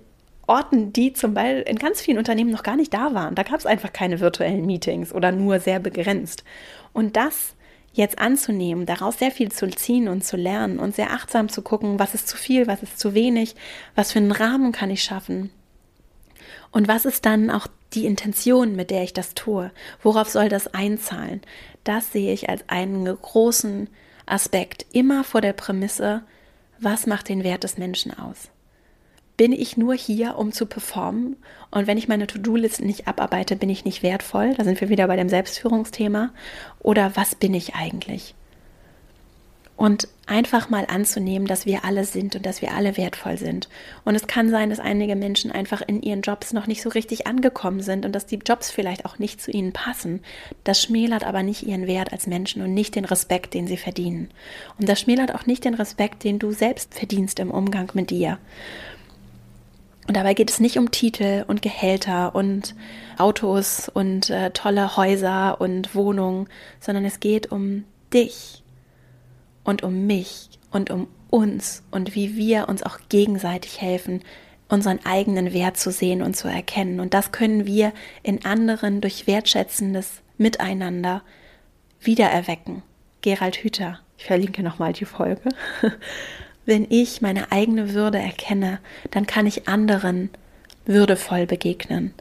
Orten, 0.48 0.92
die 0.92 1.14
zum 1.14 1.34
Beispiel 1.34 1.62
in 1.62 1.80
ganz 1.80 2.02
vielen 2.02 2.18
Unternehmen 2.18 2.52
noch 2.52 2.64
gar 2.64 2.76
nicht 2.76 2.94
da 2.94 3.14
waren. 3.14 3.36
Da 3.36 3.44
gab 3.44 3.60
es 3.60 3.66
einfach 3.66 3.94
keine 3.94 4.20
virtuellen 4.20 4.66
Meetings 4.66 5.14
oder 5.14 5.32
nur 5.32 5.60
sehr 5.60 5.80
begrenzt. 5.80 6.44
Und 6.92 7.16
das 7.16 7.56
jetzt 7.94 8.20
anzunehmen, 8.20 8.86
daraus 8.86 9.20
sehr 9.20 9.32
viel 9.32 9.52
zu 9.52 9.70
ziehen 9.70 10.08
und 10.08 10.24
zu 10.24 10.36
lernen 10.36 10.80
und 10.80 10.96
sehr 10.96 11.12
achtsam 11.12 11.48
zu 11.48 11.62
gucken, 11.62 12.00
was 12.00 12.16
ist 12.16 12.28
zu 12.28 12.38
viel, 12.38 12.68
was 12.68 12.84
ist 12.84 13.00
zu 13.00 13.14
wenig, 13.14 13.56
was 13.96 14.12
für 14.12 14.20
einen 14.20 14.32
Rahmen 14.32 14.72
kann 14.72 14.90
ich 14.90 15.04
schaffen. 15.04 15.52
Und 16.72 16.88
was 16.88 17.06
ist 17.06 17.26
dann 17.26 17.52
auch 17.52 17.68
die 17.94 18.06
Intention, 18.06 18.76
mit 18.76 18.90
der 18.90 19.04
ich 19.04 19.14
das 19.14 19.36
tue? 19.36 19.72
Worauf 20.02 20.30
soll 20.30 20.50
das 20.50 20.74
einzahlen? 20.74 21.42
Das 21.84 22.12
sehe 22.12 22.34
ich 22.34 22.50
als 22.50 22.68
einen 22.68 23.06
großen 23.06 23.90
Aspekt 24.26 24.86
immer 24.92 25.24
vor 25.24 25.42
der 25.42 25.54
Prämisse, 25.54 26.24
was 26.80 27.06
macht 27.06 27.30
den 27.30 27.44
Wert 27.44 27.64
des 27.64 27.78
Menschen 27.78 28.18
aus? 28.18 28.50
Bin 29.38 29.52
ich 29.52 29.78
nur 29.78 29.96
hier, 29.96 30.38
um 30.38 30.52
zu 30.52 30.66
performen. 30.66 31.38
Und 31.72 31.88
wenn 31.88 31.98
ich 31.98 32.08
meine 32.08 32.28
To-Do-Listen 32.28 32.86
nicht 32.86 33.08
abarbeite, 33.08 33.56
bin 33.56 33.70
ich 33.70 33.86
nicht 33.86 34.04
wertvoll. 34.04 34.54
Da 34.56 34.64
sind 34.64 34.80
wir 34.80 34.90
wieder 34.90 35.08
bei 35.08 35.16
dem 35.16 35.30
Selbstführungsthema. 35.30 36.30
Oder 36.80 37.16
was 37.16 37.36
bin 37.36 37.54
ich 37.54 37.74
eigentlich? 37.74 38.36
Und 39.76 40.08
einfach 40.28 40.70
mal 40.70 40.86
anzunehmen, 40.88 41.48
dass 41.48 41.66
wir 41.66 41.84
alle 41.84 42.06
sind 42.06 42.36
und 42.36 42.46
dass 42.46 42.62
wir 42.62 42.74
alle 42.74 42.96
wertvoll 42.96 43.38
sind. 43.38 43.68
Und 44.06 44.14
es 44.14 44.28
kann 44.28 44.50
sein, 44.52 44.70
dass 44.70 44.80
einige 44.80 45.16
Menschen 45.16 45.52
einfach 45.52 45.82
in 45.82 46.04
ihren 46.04 46.22
Jobs 46.22 46.54
noch 46.54 46.68
nicht 46.68 46.84
so 46.84 46.90
richtig 46.90 47.26
angekommen 47.26 47.82
sind 47.82 48.06
und 48.06 48.14
dass 48.14 48.28
die 48.28 48.40
Jobs 48.46 48.70
vielleicht 48.70 49.04
auch 49.04 49.18
nicht 49.18 49.42
zu 49.42 49.50
ihnen 49.50 49.74
passen. 49.74 50.22
Das 50.64 50.80
schmälert 50.80 51.26
aber 51.26 51.42
nicht 51.42 51.64
ihren 51.64 51.88
Wert 51.88 52.14
als 52.14 52.28
Menschen 52.28 52.62
und 52.62 52.76
nicht 52.76 52.96
den 52.96 53.04
Respekt, 53.04 53.56
den 53.56 53.66
sie 53.66 53.78
verdienen. 53.78 54.30
Und 54.80 54.88
das 54.88 55.02
schmälert 55.02 55.34
auch 55.34 55.48
nicht 55.48 55.66
den 55.66 55.74
Respekt, 55.74 56.24
den 56.24 56.38
du 56.38 56.52
selbst 56.52 56.94
verdienst 56.94 57.40
im 57.40 57.50
Umgang 57.50 57.90
mit 57.96 58.12
dir. 58.12 58.38
Und 60.08 60.18
dabei 60.18 60.34
geht 60.34 60.50
es 60.50 60.60
nicht 60.60 60.78
um 60.78 60.92
Titel 60.92 61.46
und 61.48 61.62
Gehälter 61.62 62.36
und 62.36 62.76
Autos 63.18 63.90
und 63.90 64.30
äh, 64.30 64.52
tolle 64.52 64.98
Häuser 64.98 65.62
und 65.62 65.96
Wohnungen, 65.96 66.48
sondern 66.80 67.06
es 67.06 67.20
geht 67.20 67.52
um 67.52 67.86
dich 68.14 68.64
und 69.64 69.84
um 69.84 70.06
mich 70.06 70.50
und 70.72 70.90
um 70.90 71.08
uns 71.30 71.84
und 71.90 72.16
wie 72.16 72.36
wir 72.36 72.68
uns 72.68 72.84
auch 72.84 73.00
gegenseitig 73.10 73.82
helfen, 73.82 74.22
unseren 74.68 75.00
eigenen 75.06 75.54
Wert 75.54 75.78
zu 75.78 75.92
sehen 75.92 76.22
und 76.22 76.36
zu 76.36 76.48
erkennen. 76.48 77.00
Und 77.00 77.14
das 77.14 77.32
können 77.32 77.66
wir 77.66 77.94
in 78.24 78.44
anderen 78.46 79.02
durch 79.02 79.28
wertschätzendes 79.28 80.22
Miteinander 80.38 81.22
wiedererwecken. 82.02 82.82
Gerald 83.22 83.58
Hüther, 83.58 84.00
ich 84.18 84.26
verlinke 84.26 84.64
nochmal 84.64 84.94
die 84.94 85.06
Folge, 85.06 85.50
Wenn 86.66 86.88
ich 86.90 87.22
meine 87.22 87.52
eigene 87.52 87.94
Würde 87.94 88.20
erkenne, 88.20 88.80
dann 89.12 89.28
kann 89.28 89.46
ich 89.46 89.68
anderen 89.68 90.30
würdevoll 90.86 91.46
begegnen. 91.46 92.14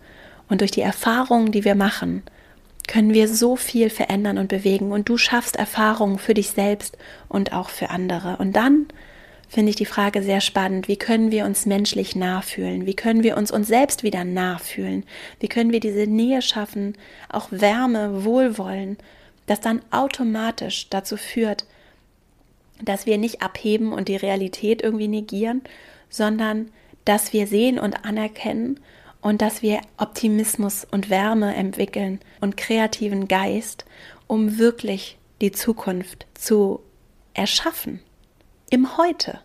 Und 0.48 0.60
durch 0.60 0.70
die 0.70 0.80
Erfahrungen, 0.80 1.52
die 1.52 1.64
wir 1.64 1.74
machen, 1.74 2.22
können 2.88 3.14
wir 3.14 3.28
so 3.28 3.56
viel 3.56 3.90
verändern 3.90 4.38
und 4.38 4.48
bewegen. 4.48 4.92
Und 4.92 5.08
du 5.08 5.16
schaffst 5.16 5.56
Erfahrungen 5.56 6.18
für 6.18 6.34
dich 6.34 6.50
selbst 6.50 6.98
und 7.28 7.52
auch 7.52 7.68
für 7.68 7.90
andere. 7.90 8.36
Und 8.36 8.56
dann 8.56 8.86
finde 9.48 9.70
ich 9.70 9.76
die 9.76 9.86
Frage 9.86 10.22
sehr 10.22 10.40
spannend. 10.40 10.88
Wie 10.88 10.96
können 10.96 11.30
wir 11.30 11.44
uns 11.44 11.66
menschlich 11.66 12.16
nachfühlen? 12.16 12.86
Wie 12.86 12.94
können 12.94 13.22
wir 13.22 13.36
uns 13.36 13.50
uns 13.50 13.68
selbst 13.68 14.02
wieder 14.02 14.24
nachfühlen? 14.24 15.04
Wie 15.40 15.48
können 15.48 15.72
wir 15.72 15.80
diese 15.80 16.06
Nähe 16.06 16.42
schaffen, 16.42 16.96
auch 17.28 17.48
Wärme, 17.50 18.24
Wohlwollen, 18.24 18.96
das 19.46 19.60
dann 19.60 19.82
automatisch 19.90 20.88
dazu 20.88 21.16
führt, 21.16 21.66
dass 22.84 23.06
wir 23.06 23.18
nicht 23.18 23.42
abheben 23.42 23.92
und 23.92 24.08
die 24.08 24.16
Realität 24.16 24.82
irgendwie 24.82 25.08
negieren, 25.08 25.62
sondern 26.08 26.70
dass 27.04 27.32
wir 27.32 27.46
sehen 27.46 27.78
und 27.78 28.04
anerkennen 28.04 28.80
und 29.20 29.40
dass 29.40 29.62
wir 29.62 29.80
Optimismus 29.96 30.86
und 30.90 31.10
Wärme 31.10 31.54
entwickeln 31.54 32.20
und 32.40 32.56
kreativen 32.56 33.28
Geist, 33.28 33.84
um 34.26 34.58
wirklich 34.58 35.18
die 35.40 35.52
Zukunft 35.52 36.26
zu 36.34 36.80
erschaffen. 37.34 38.00
Im 38.70 38.96
Heute. 38.96 39.40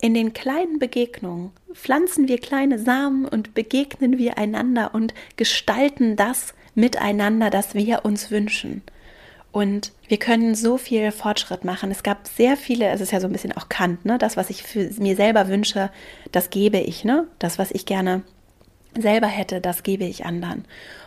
In 0.00 0.14
den 0.14 0.32
kleinen 0.32 0.78
Begegnungen 0.78 1.50
pflanzen 1.72 2.28
wir 2.28 2.38
kleine 2.38 2.78
Samen 2.78 3.26
und 3.26 3.54
begegnen 3.54 4.16
wir 4.16 4.38
einander 4.38 4.94
und 4.94 5.12
gestalten 5.36 6.14
das 6.14 6.54
miteinander, 6.74 7.50
das 7.50 7.74
wir 7.74 8.04
uns 8.04 8.30
wünschen. 8.30 8.82
Und 9.50 9.92
wir 10.08 10.18
können 10.18 10.54
so 10.54 10.78
viel 10.78 11.12
Fortschritt 11.12 11.64
machen. 11.64 11.90
Es 11.90 12.02
gab 12.02 12.26
sehr 12.26 12.56
viele, 12.56 12.88
es 12.88 13.00
ist 13.00 13.12
ja 13.12 13.20
so 13.20 13.26
ein 13.26 13.32
bisschen 13.32 13.56
auch 13.56 13.68
Kant, 13.68 14.04
ne? 14.04 14.18
Das, 14.18 14.36
was 14.36 14.50
ich 14.50 14.64
mir 14.98 15.16
selber 15.16 15.48
wünsche, 15.48 15.90
das 16.32 16.50
gebe 16.50 16.78
ich, 16.78 17.04
ne? 17.04 17.26
Das, 17.38 17.58
was 17.58 17.70
ich 17.70 17.86
gerne 17.86 18.22
selber 18.98 19.26
hätte, 19.28 19.60
das 19.60 19.82
gebe 19.82 20.04
ich 20.04 20.24
anderen. 20.24 20.64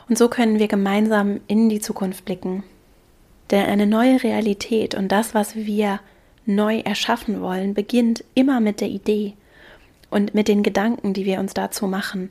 Und 0.08 0.18
so 0.18 0.30
können 0.30 0.60
wir 0.60 0.68
gemeinsam 0.68 1.42
in 1.48 1.68
die 1.68 1.80
Zukunft 1.80 2.26
blicken. 2.26 2.64
Denn 3.50 3.66
eine 3.66 3.88
neue 3.88 4.24
Realität 4.24 4.96
und 4.96 5.10
das, 5.12 5.34
was 5.34 5.56
wir 5.56 6.00
neu 6.46 6.80
erschaffen 6.80 7.42
wollen, 7.42 7.74
beginnt 7.74 8.24
immer 8.36 8.60
mit 8.60 8.82
der 8.82 8.90
Idee. 8.90 9.34
und 10.12 10.36
mit 10.36 10.48
den 10.48 10.62
Gedanken, 10.62 11.14
die 11.14 11.26
wir 11.26 11.40
uns 11.40 11.54
dazu 11.54 11.88
machen. 11.88 12.30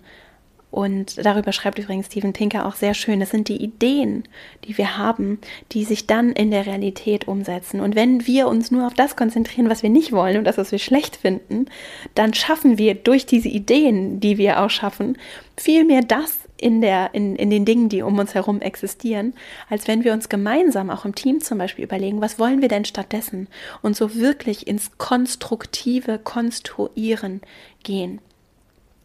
Und 0.71 1.25
darüber 1.25 1.53
schreibt 1.53 1.79
übrigens 1.79 2.07
Steven 2.07 2.33
Pinker 2.33 2.67
auch 2.67 2.77
sehr 2.77 2.95
schön. 2.95 3.21
Es 3.21 3.31
sind 3.31 3.49
die 3.49 3.63
Ideen, 3.63 4.25
die 4.65 4.79
wir 4.79 4.97
haben, 4.97 5.41
die 5.73 5.85
sich 5.85 6.07
dann 6.07 6.31
in 6.33 6.51
der 6.51 6.67
Realität 6.67 7.27
umsetzen. 7.27 7.81
Und 7.81 7.97
wenn 7.97 8.27
wir 8.27 8.47
uns 8.47 8.71
nur 8.71 8.87
auf 8.87 8.95
das 8.95 9.17
konzentrieren, 9.17 9.69
was 9.69 9.83
wir 9.83 9.91
nicht 9.91 10.13
wollen 10.13 10.37
und 10.37 10.45
das, 10.45 10.59
was 10.59 10.71
wir 10.71 10.79
schlecht 10.79 11.17
finden, 11.17 11.67
dann 12.15 12.35
schaffen 12.35 12.79
wir 12.79 12.95
durch 12.95 13.27
diese 13.27 13.49
Ideen, 13.49 14.21
die 14.21 14.39
wir 14.39 14.61
auch 14.61 14.71
schaffen, 14.71 15.19
viel 15.57 15.85
mehr 15.85 16.03
das 16.03 16.39
in, 16.57 16.81
der, 16.81 17.15
in, 17.15 17.37
in 17.37 17.51
den 17.51 17.65
Dingen, 17.65 17.89
die 17.89 18.03
um 18.03 18.19
uns 18.19 18.35
herum 18.35 18.61
existieren, 18.61 19.35
als 19.69 19.89
wenn 19.89 20.05
wir 20.05 20.13
uns 20.13 20.29
gemeinsam, 20.29 20.91
auch 20.91 21.05
im 21.05 21.15
Team 21.15 21.41
zum 21.41 21.59
Beispiel, 21.59 21.85
überlegen, 21.85 22.21
was 22.21 22.39
wollen 22.39 22.61
wir 22.61 22.69
denn 22.69 22.85
stattdessen 22.85 23.49
und 23.83 23.97
so 23.97 24.15
wirklich 24.15 24.67
ins 24.67 24.99
konstruktive 24.99 26.19
Konstruieren 26.19 27.41
gehen. 27.83 28.21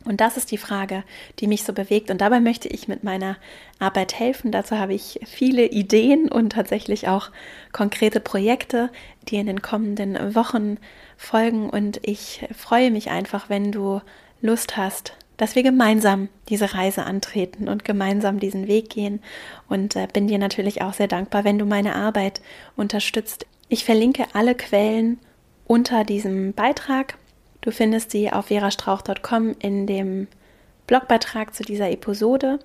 Und 0.06 0.22
das 0.22 0.38
ist 0.38 0.52
die 0.52 0.58
Frage, 0.58 1.04
die 1.40 1.48
mich 1.48 1.64
so 1.64 1.74
bewegt. 1.74 2.12
Und 2.12 2.22
dabei 2.22 2.40
möchte 2.40 2.68
ich 2.68 2.88
mit 2.88 3.04
meiner 3.04 3.38
Arbeit 3.80 4.18
helfen. 4.18 4.52
Dazu 4.52 4.78
habe 4.78 4.94
ich 4.94 5.20
viele 5.26 5.66
Ideen 5.66 6.32
und 6.32 6.52
tatsächlich 6.52 7.08
auch 7.08 7.32
konkrete 7.72 8.20
Projekte, 8.20 8.92
die 9.28 9.38
in 9.38 9.48
den 9.48 9.62
kommenden 9.64 10.36
Wochen 10.36 10.78
folgen. 11.18 11.70
Und 11.70 12.00
ich 12.04 12.46
freue 12.56 12.92
mich 12.92 13.10
einfach, 13.10 13.50
wenn 13.50 13.72
du 13.72 14.02
Lust 14.42 14.78
hast, 14.78 15.14
dass 15.38 15.56
wir 15.56 15.64
gemeinsam 15.64 16.30
diese 16.50 16.74
Reise 16.74 17.04
antreten 17.04 17.68
und 17.68 17.84
gemeinsam 17.84 18.40
diesen 18.40 18.68
Weg 18.68 18.90
gehen. 18.90 19.22
Und 19.68 19.96
äh, 19.96 20.08
bin 20.12 20.28
dir 20.28 20.38
natürlich 20.38 20.82
auch 20.82 20.94
sehr 20.94 21.08
dankbar, 21.08 21.44
wenn 21.44 21.58
du 21.58 21.66
meine 21.66 21.96
Arbeit 21.96 22.42
unterstützt. 22.76 23.46
Ich 23.70 23.84
verlinke 23.86 24.28
alle 24.34 24.56
Quellen 24.56 25.20
unter 25.66 26.04
diesem 26.04 26.54
Beitrag. 26.54 27.18
Du 27.66 27.72
findest 27.72 28.12
sie 28.12 28.32
auf 28.32 28.46
verastrauch.com 28.46 29.56
in 29.58 29.88
dem 29.88 30.28
Blogbeitrag 30.86 31.56
zu 31.56 31.64
dieser 31.64 31.90
Episode. 31.90 32.60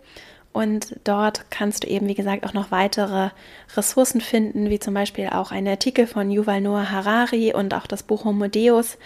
Und 0.53 0.97
dort 1.05 1.51
kannst 1.51 1.85
du 1.85 1.89
eben, 1.89 2.07
wie 2.07 2.15
gesagt, 2.15 2.45
auch 2.45 2.53
noch 2.53 2.71
weitere 2.71 3.31
Ressourcen 3.75 4.21
finden, 4.21 4.69
wie 4.69 4.79
zum 4.79 4.93
Beispiel 4.93 5.29
auch 5.29 5.53
einen 5.53 5.69
Artikel 5.69 6.07
von 6.07 6.31
Yuval 6.31 6.61
Noah 6.61 6.91
Harari 6.91 7.55
und 7.55 7.73
auch 7.73 7.87
das 7.87 8.03
Buch 8.03 8.27
Homo 8.27 8.49
Deus, 8.49 8.99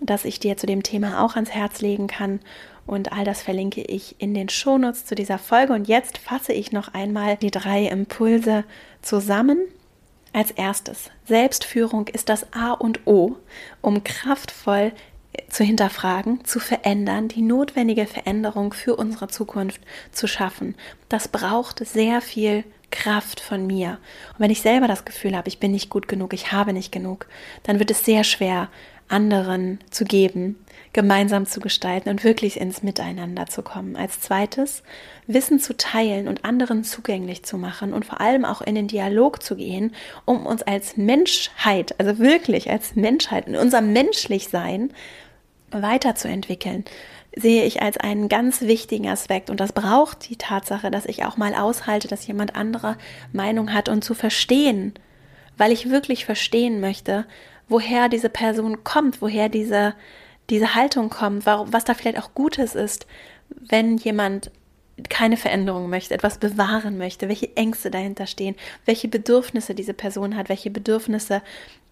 das 0.00 0.24
ich 0.24 0.38
dir 0.38 0.56
zu 0.56 0.66
dem 0.66 0.84
Thema 0.84 1.24
auch 1.24 1.34
ans 1.34 1.50
Herz 1.50 1.80
legen 1.80 2.06
kann. 2.06 2.38
Und 2.86 3.12
all 3.12 3.24
das 3.24 3.42
verlinke 3.42 3.82
ich 3.82 4.14
in 4.20 4.34
den 4.34 4.48
Shownotes 4.48 5.04
zu 5.04 5.16
dieser 5.16 5.38
Folge. 5.38 5.72
Und 5.72 5.88
jetzt 5.88 6.18
fasse 6.18 6.52
ich 6.52 6.70
noch 6.70 6.94
einmal 6.94 7.38
die 7.38 7.50
drei 7.50 7.86
Impulse 7.86 8.62
zusammen. 9.02 9.58
Als 10.32 10.52
erstes, 10.52 11.10
Selbstführung 11.24 12.06
ist 12.06 12.28
das 12.28 12.52
A 12.52 12.70
und 12.70 13.04
O, 13.04 13.34
um 13.80 14.04
kraftvoll 14.04 14.92
zu 15.48 15.64
hinterfragen, 15.64 16.44
zu 16.44 16.60
verändern, 16.60 17.28
die 17.28 17.42
notwendige 17.42 18.06
Veränderung 18.06 18.72
für 18.72 18.96
unsere 18.96 19.28
Zukunft 19.28 19.80
zu 20.12 20.26
schaffen. 20.26 20.74
Das 21.08 21.28
braucht 21.28 21.86
sehr 21.86 22.20
viel 22.20 22.64
Kraft 22.90 23.40
von 23.40 23.66
mir. 23.66 23.98
Und 24.34 24.40
wenn 24.40 24.50
ich 24.50 24.62
selber 24.62 24.86
das 24.86 25.04
Gefühl 25.04 25.36
habe, 25.36 25.48
ich 25.48 25.58
bin 25.58 25.72
nicht 25.72 25.90
gut 25.90 26.06
genug, 26.08 26.32
ich 26.32 26.52
habe 26.52 26.72
nicht 26.72 26.92
genug, 26.92 27.26
dann 27.64 27.78
wird 27.78 27.90
es 27.90 28.04
sehr 28.04 28.24
schwer, 28.24 28.68
anderen 29.08 29.80
zu 29.90 30.04
geben, 30.04 30.56
gemeinsam 30.92 31.44
zu 31.44 31.60
gestalten 31.60 32.08
und 32.08 32.24
wirklich 32.24 32.58
ins 32.58 32.82
Miteinander 32.82 33.46
zu 33.46 33.62
kommen. 33.62 33.96
Als 33.96 34.20
zweites, 34.20 34.82
Wissen 35.26 35.58
zu 35.58 35.76
teilen 35.76 36.28
und 36.28 36.44
anderen 36.44 36.84
zugänglich 36.84 37.44
zu 37.44 37.58
machen 37.58 37.92
und 37.92 38.04
vor 38.04 38.20
allem 38.20 38.44
auch 38.44 38.62
in 38.62 38.74
den 38.74 38.88
Dialog 38.88 39.42
zu 39.42 39.56
gehen, 39.56 39.94
um 40.24 40.46
uns 40.46 40.62
als 40.62 40.96
Menschheit, 40.96 41.94
also 41.98 42.18
wirklich 42.18 42.70
als 42.70 42.96
Menschheit, 42.96 43.46
in 43.46 43.56
unserem 43.56 43.92
Menschlichsein 43.92 44.90
weiterzuentwickeln, 45.82 46.84
sehe 47.36 47.64
ich 47.64 47.82
als 47.82 47.96
einen 47.96 48.28
ganz 48.28 48.62
wichtigen 48.62 49.08
Aspekt. 49.08 49.50
Und 49.50 49.60
das 49.60 49.72
braucht 49.72 50.28
die 50.28 50.36
Tatsache, 50.36 50.90
dass 50.90 51.06
ich 51.06 51.24
auch 51.24 51.36
mal 51.36 51.54
aushalte, 51.54 52.08
dass 52.08 52.26
jemand 52.26 52.54
andere 52.56 52.96
Meinung 53.32 53.72
hat 53.72 53.88
und 53.88 54.04
zu 54.04 54.14
verstehen, 54.14 54.94
weil 55.56 55.72
ich 55.72 55.90
wirklich 55.90 56.24
verstehen 56.24 56.80
möchte, 56.80 57.26
woher 57.68 58.08
diese 58.08 58.28
Person 58.28 58.84
kommt, 58.84 59.20
woher 59.22 59.48
diese, 59.48 59.94
diese 60.50 60.74
Haltung 60.74 61.10
kommt, 61.10 61.46
was 61.46 61.84
da 61.84 61.94
vielleicht 61.94 62.18
auch 62.18 62.34
Gutes 62.34 62.74
ist, 62.74 63.06
wenn 63.48 63.96
jemand 63.96 64.50
keine 65.08 65.36
Veränderung 65.36 65.90
möchte, 65.90 66.14
etwas 66.14 66.38
bewahren 66.38 66.98
möchte, 66.98 67.28
welche 67.28 67.56
Ängste 67.56 67.90
dahinter 67.90 68.26
stehen, 68.26 68.54
welche 68.84 69.08
Bedürfnisse 69.08 69.74
diese 69.74 69.94
Person 69.94 70.36
hat, 70.36 70.48
welche 70.48 70.70
Bedürfnisse 70.70 71.42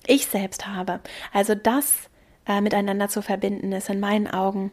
ich 0.06 0.26
selbst 0.26 0.68
habe. 0.68 1.00
Also 1.32 1.54
das 1.54 2.08
äh, 2.46 2.60
miteinander 2.60 3.08
zu 3.08 3.22
verbinden 3.22 3.72
ist 3.72 3.88
in 3.88 4.00
meinen 4.00 4.26
Augen 4.26 4.72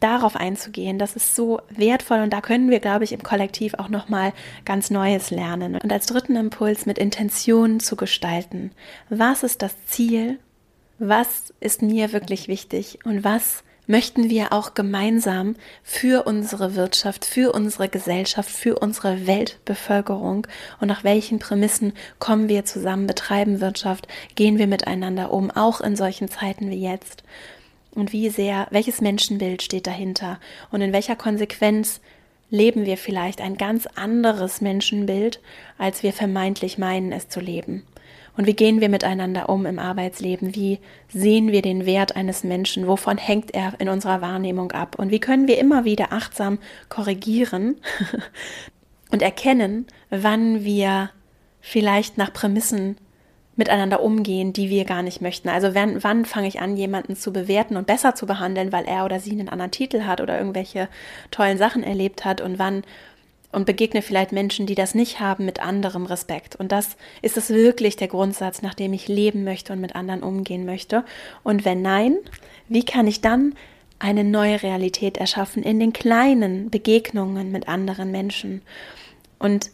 darauf 0.00 0.34
einzugehen, 0.34 0.98
das 0.98 1.14
ist 1.14 1.36
so 1.36 1.60
wertvoll 1.68 2.20
und 2.20 2.32
da 2.32 2.40
können 2.40 2.70
wir, 2.70 2.80
glaube 2.80 3.04
ich, 3.04 3.12
im 3.12 3.22
Kollektiv 3.22 3.74
auch 3.74 3.88
noch 3.88 4.08
mal 4.08 4.32
ganz 4.64 4.90
Neues 4.90 5.30
lernen. 5.30 5.76
Und 5.76 5.92
als 5.92 6.06
dritten 6.06 6.36
Impuls 6.36 6.86
mit 6.86 6.98
Intention 6.98 7.80
zu 7.80 7.96
gestalten. 7.96 8.72
Was 9.10 9.42
ist 9.42 9.62
das 9.62 9.74
Ziel? 9.86 10.38
Was 10.98 11.52
ist 11.60 11.82
mir 11.82 12.12
wirklich 12.12 12.48
wichtig 12.48 12.98
und 13.04 13.24
was 13.24 13.62
möchten 13.90 14.30
wir 14.30 14.52
auch 14.52 14.74
gemeinsam 14.74 15.56
für 15.82 16.24
unsere 16.24 16.76
Wirtschaft, 16.76 17.24
für 17.24 17.52
unsere 17.52 17.88
Gesellschaft, 17.88 18.48
für 18.48 18.78
unsere 18.78 19.26
Weltbevölkerung 19.26 20.46
und 20.78 20.86
nach 20.86 21.02
welchen 21.02 21.40
Prämissen 21.40 21.92
kommen 22.20 22.48
wir 22.48 22.64
zusammen, 22.64 23.08
betreiben 23.08 23.60
Wirtschaft, 23.60 24.06
gehen 24.36 24.58
wir 24.58 24.68
miteinander 24.68 25.32
um, 25.32 25.50
auch 25.50 25.80
in 25.80 25.96
solchen 25.96 26.28
Zeiten 26.28 26.70
wie 26.70 26.80
jetzt. 26.80 27.24
Und 27.92 28.12
wie 28.12 28.30
sehr, 28.30 28.68
welches 28.70 29.00
Menschenbild 29.00 29.60
steht 29.60 29.88
dahinter 29.88 30.38
und 30.70 30.82
in 30.82 30.92
welcher 30.92 31.16
Konsequenz 31.16 32.00
leben 32.48 32.86
wir 32.86 32.96
vielleicht 32.96 33.40
ein 33.40 33.56
ganz 33.56 33.88
anderes 33.96 34.60
Menschenbild, 34.60 35.40
als 35.78 36.04
wir 36.04 36.12
vermeintlich 36.12 36.78
meinen 36.78 37.10
es 37.10 37.28
zu 37.28 37.40
leben. 37.40 37.82
Und 38.36 38.46
wie 38.46 38.54
gehen 38.54 38.80
wir 38.80 38.88
miteinander 38.88 39.48
um 39.48 39.66
im 39.66 39.78
Arbeitsleben? 39.78 40.54
Wie 40.54 40.78
sehen 41.08 41.52
wir 41.52 41.62
den 41.62 41.86
Wert 41.86 42.16
eines 42.16 42.44
Menschen? 42.44 42.86
Wovon 42.86 43.18
hängt 43.18 43.54
er 43.54 43.74
in 43.78 43.88
unserer 43.88 44.20
Wahrnehmung 44.20 44.72
ab? 44.72 44.96
Und 44.98 45.10
wie 45.10 45.20
können 45.20 45.48
wir 45.48 45.58
immer 45.58 45.84
wieder 45.84 46.12
achtsam 46.12 46.58
korrigieren 46.88 47.76
und 49.10 49.22
erkennen, 49.22 49.86
wann 50.10 50.64
wir 50.64 51.10
vielleicht 51.60 52.16
nach 52.18 52.32
Prämissen 52.32 52.96
miteinander 53.60 54.02
umgehen, 54.02 54.54
die 54.54 54.70
wir 54.70 54.86
gar 54.86 55.02
nicht 55.02 55.20
möchten. 55.20 55.50
Also 55.50 55.74
wann, 55.74 56.02
wann 56.02 56.24
fange 56.24 56.48
ich 56.48 56.60
an, 56.60 56.78
jemanden 56.78 57.14
zu 57.14 57.30
bewerten 57.30 57.76
und 57.76 57.86
besser 57.86 58.14
zu 58.14 58.26
behandeln, 58.26 58.72
weil 58.72 58.86
er 58.86 59.04
oder 59.04 59.20
sie 59.20 59.32
einen 59.32 59.50
anderen 59.50 59.70
Titel 59.70 60.02
hat 60.04 60.20
oder 60.22 60.38
irgendwelche 60.38 60.88
tollen 61.30 61.58
Sachen 61.58 61.82
erlebt 61.82 62.24
hat 62.24 62.40
und 62.40 62.58
wann 62.58 62.84
und 63.52 63.66
begegne 63.66 64.02
vielleicht 64.02 64.32
Menschen, 64.32 64.66
die 64.66 64.74
das 64.74 64.94
nicht 64.94 65.20
haben, 65.20 65.44
mit 65.44 65.60
anderem 65.60 66.06
Respekt. 66.06 66.56
Und 66.56 66.72
das 66.72 66.96
ist 67.22 67.36
es 67.36 67.50
wirklich 67.50 67.96
der 67.96 68.08
Grundsatz, 68.08 68.62
nach 68.62 68.74
dem 68.74 68.92
ich 68.92 69.08
leben 69.08 69.44
möchte 69.44 69.72
und 69.72 69.80
mit 69.80 69.96
anderen 69.96 70.22
umgehen 70.22 70.64
möchte. 70.64 71.04
Und 71.42 71.64
wenn 71.64 71.82
nein, 71.82 72.16
wie 72.68 72.84
kann 72.84 73.06
ich 73.06 73.20
dann 73.20 73.54
eine 73.98 74.24
neue 74.24 74.62
Realität 74.62 75.18
erschaffen 75.18 75.62
in 75.62 75.80
den 75.80 75.92
kleinen 75.92 76.70
Begegnungen 76.70 77.50
mit 77.50 77.68
anderen 77.68 78.12
Menschen? 78.12 78.62
Und 79.38 79.70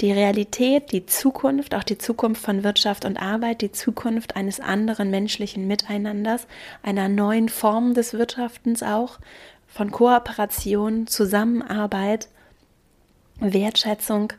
die 0.00 0.12
Realität, 0.12 0.90
die 0.92 1.06
Zukunft, 1.06 1.74
auch 1.74 1.84
die 1.84 1.98
Zukunft 1.98 2.42
von 2.42 2.64
Wirtschaft 2.64 3.04
und 3.04 3.16
Arbeit, 3.16 3.60
die 3.60 3.70
Zukunft 3.70 4.34
eines 4.34 4.60
anderen 4.60 5.10
menschlichen 5.10 5.68
Miteinanders, 5.68 6.46
einer 6.82 7.08
neuen 7.08 7.48
Form 7.48 7.94
des 7.94 8.12
Wirtschaftens 8.12 8.82
auch, 8.82 9.18
von 9.66 9.90
Kooperation, 9.90 11.06
Zusammenarbeit, 11.06 12.28
Wertschätzung 13.40 14.32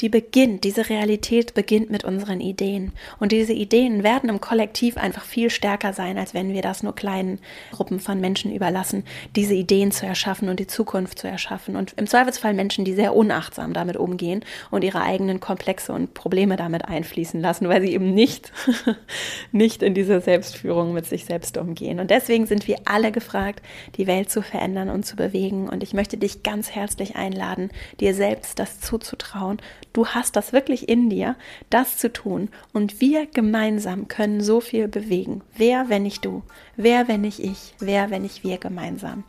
die 0.00 0.08
beginnt, 0.08 0.64
diese 0.64 0.88
Realität 0.88 1.54
beginnt 1.54 1.90
mit 1.90 2.04
unseren 2.04 2.40
Ideen. 2.40 2.92
Und 3.18 3.32
diese 3.32 3.52
Ideen 3.52 4.04
werden 4.04 4.30
im 4.30 4.40
Kollektiv 4.40 4.96
einfach 4.96 5.24
viel 5.24 5.50
stärker 5.50 5.92
sein, 5.92 6.18
als 6.18 6.34
wenn 6.34 6.52
wir 6.52 6.62
das 6.62 6.82
nur 6.82 6.94
kleinen 6.94 7.40
Gruppen 7.72 7.98
von 7.98 8.20
Menschen 8.20 8.54
überlassen, 8.54 9.04
diese 9.34 9.54
Ideen 9.54 9.90
zu 9.90 10.06
erschaffen 10.06 10.48
und 10.48 10.60
die 10.60 10.68
Zukunft 10.68 11.18
zu 11.18 11.26
erschaffen. 11.26 11.74
Und 11.74 11.94
im 11.96 12.06
Zweifelsfall 12.06 12.54
Menschen, 12.54 12.84
die 12.84 12.94
sehr 12.94 13.16
unachtsam 13.16 13.72
damit 13.72 13.96
umgehen 13.96 14.44
und 14.70 14.84
ihre 14.84 15.02
eigenen 15.02 15.40
Komplexe 15.40 15.92
und 15.92 16.14
Probleme 16.14 16.56
damit 16.56 16.84
einfließen 16.84 17.40
lassen, 17.40 17.68
weil 17.68 17.82
sie 17.82 17.92
eben 17.92 18.14
nicht, 18.14 18.52
nicht 19.52 19.82
in 19.82 19.94
diese 19.94 20.20
Selbstführung 20.20 20.92
mit 20.92 21.06
sich 21.06 21.24
selbst 21.24 21.56
umgehen. 21.56 21.98
Und 21.98 22.10
deswegen 22.10 22.46
sind 22.46 22.68
wir 22.68 22.76
alle 22.84 23.10
gefragt, 23.10 23.62
die 23.96 24.06
Welt 24.06 24.30
zu 24.30 24.42
verändern 24.42 24.90
und 24.90 25.04
zu 25.04 25.16
bewegen. 25.16 25.68
Und 25.68 25.82
ich 25.82 25.92
möchte 25.92 26.16
dich 26.16 26.44
ganz 26.44 26.70
herzlich 26.70 27.16
einladen, 27.16 27.70
dir 28.00 28.14
selbst 28.14 28.58
das 28.60 28.80
zuzutrauen, 28.80 29.58
Du 29.98 30.06
hast 30.06 30.36
das 30.36 30.52
wirklich 30.52 30.88
in 30.88 31.10
dir, 31.10 31.34
das 31.70 31.96
zu 31.96 32.12
tun. 32.12 32.50
Und 32.72 33.00
wir 33.00 33.26
gemeinsam 33.26 34.06
können 34.06 34.40
so 34.40 34.60
viel 34.60 34.86
bewegen. 34.86 35.42
Wer, 35.56 35.88
wenn 35.88 36.04
nicht 36.04 36.24
du? 36.24 36.44
Wer, 36.76 37.08
wenn 37.08 37.22
nicht 37.22 37.40
ich? 37.40 37.74
Wer, 37.80 38.08
wenn 38.08 38.22
nicht 38.22 38.44
wir 38.44 38.58
gemeinsam? 38.58 39.24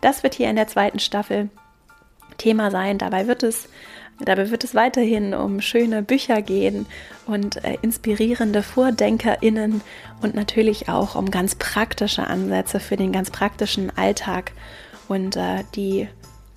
das 0.00 0.22
wird 0.22 0.34
hier 0.34 0.48
in 0.48 0.56
der 0.56 0.68
zweiten 0.68 1.00
Staffel 1.00 1.50
Thema 2.38 2.70
sein. 2.70 2.96
Dabei 2.96 3.26
wird 3.26 3.42
es 3.42 3.68
Dabei 4.18 4.50
wird 4.50 4.64
es 4.64 4.74
weiterhin 4.74 5.34
um 5.34 5.60
schöne 5.60 6.00
Bücher 6.00 6.40
gehen 6.40 6.86
und 7.26 7.62
äh, 7.62 7.76
inspirierende 7.82 8.62
VordenkerInnen 8.62 9.82
und 10.22 10.34
natürlich 10.34 10.88
auch 10.88 11.14
um 11.14 11.30
ganz 11.30 11.56
praktische 11.56 12.26
Ansätze 12.26 12.80
für 12.80 12.96
den 12.96 13.12
ganz 13.12 13.30
praktischen 13.30 13.94
Alltag 13.98 14.52
und 15.08 15.36
äh, 15.36 15.64
die 15.74 16.08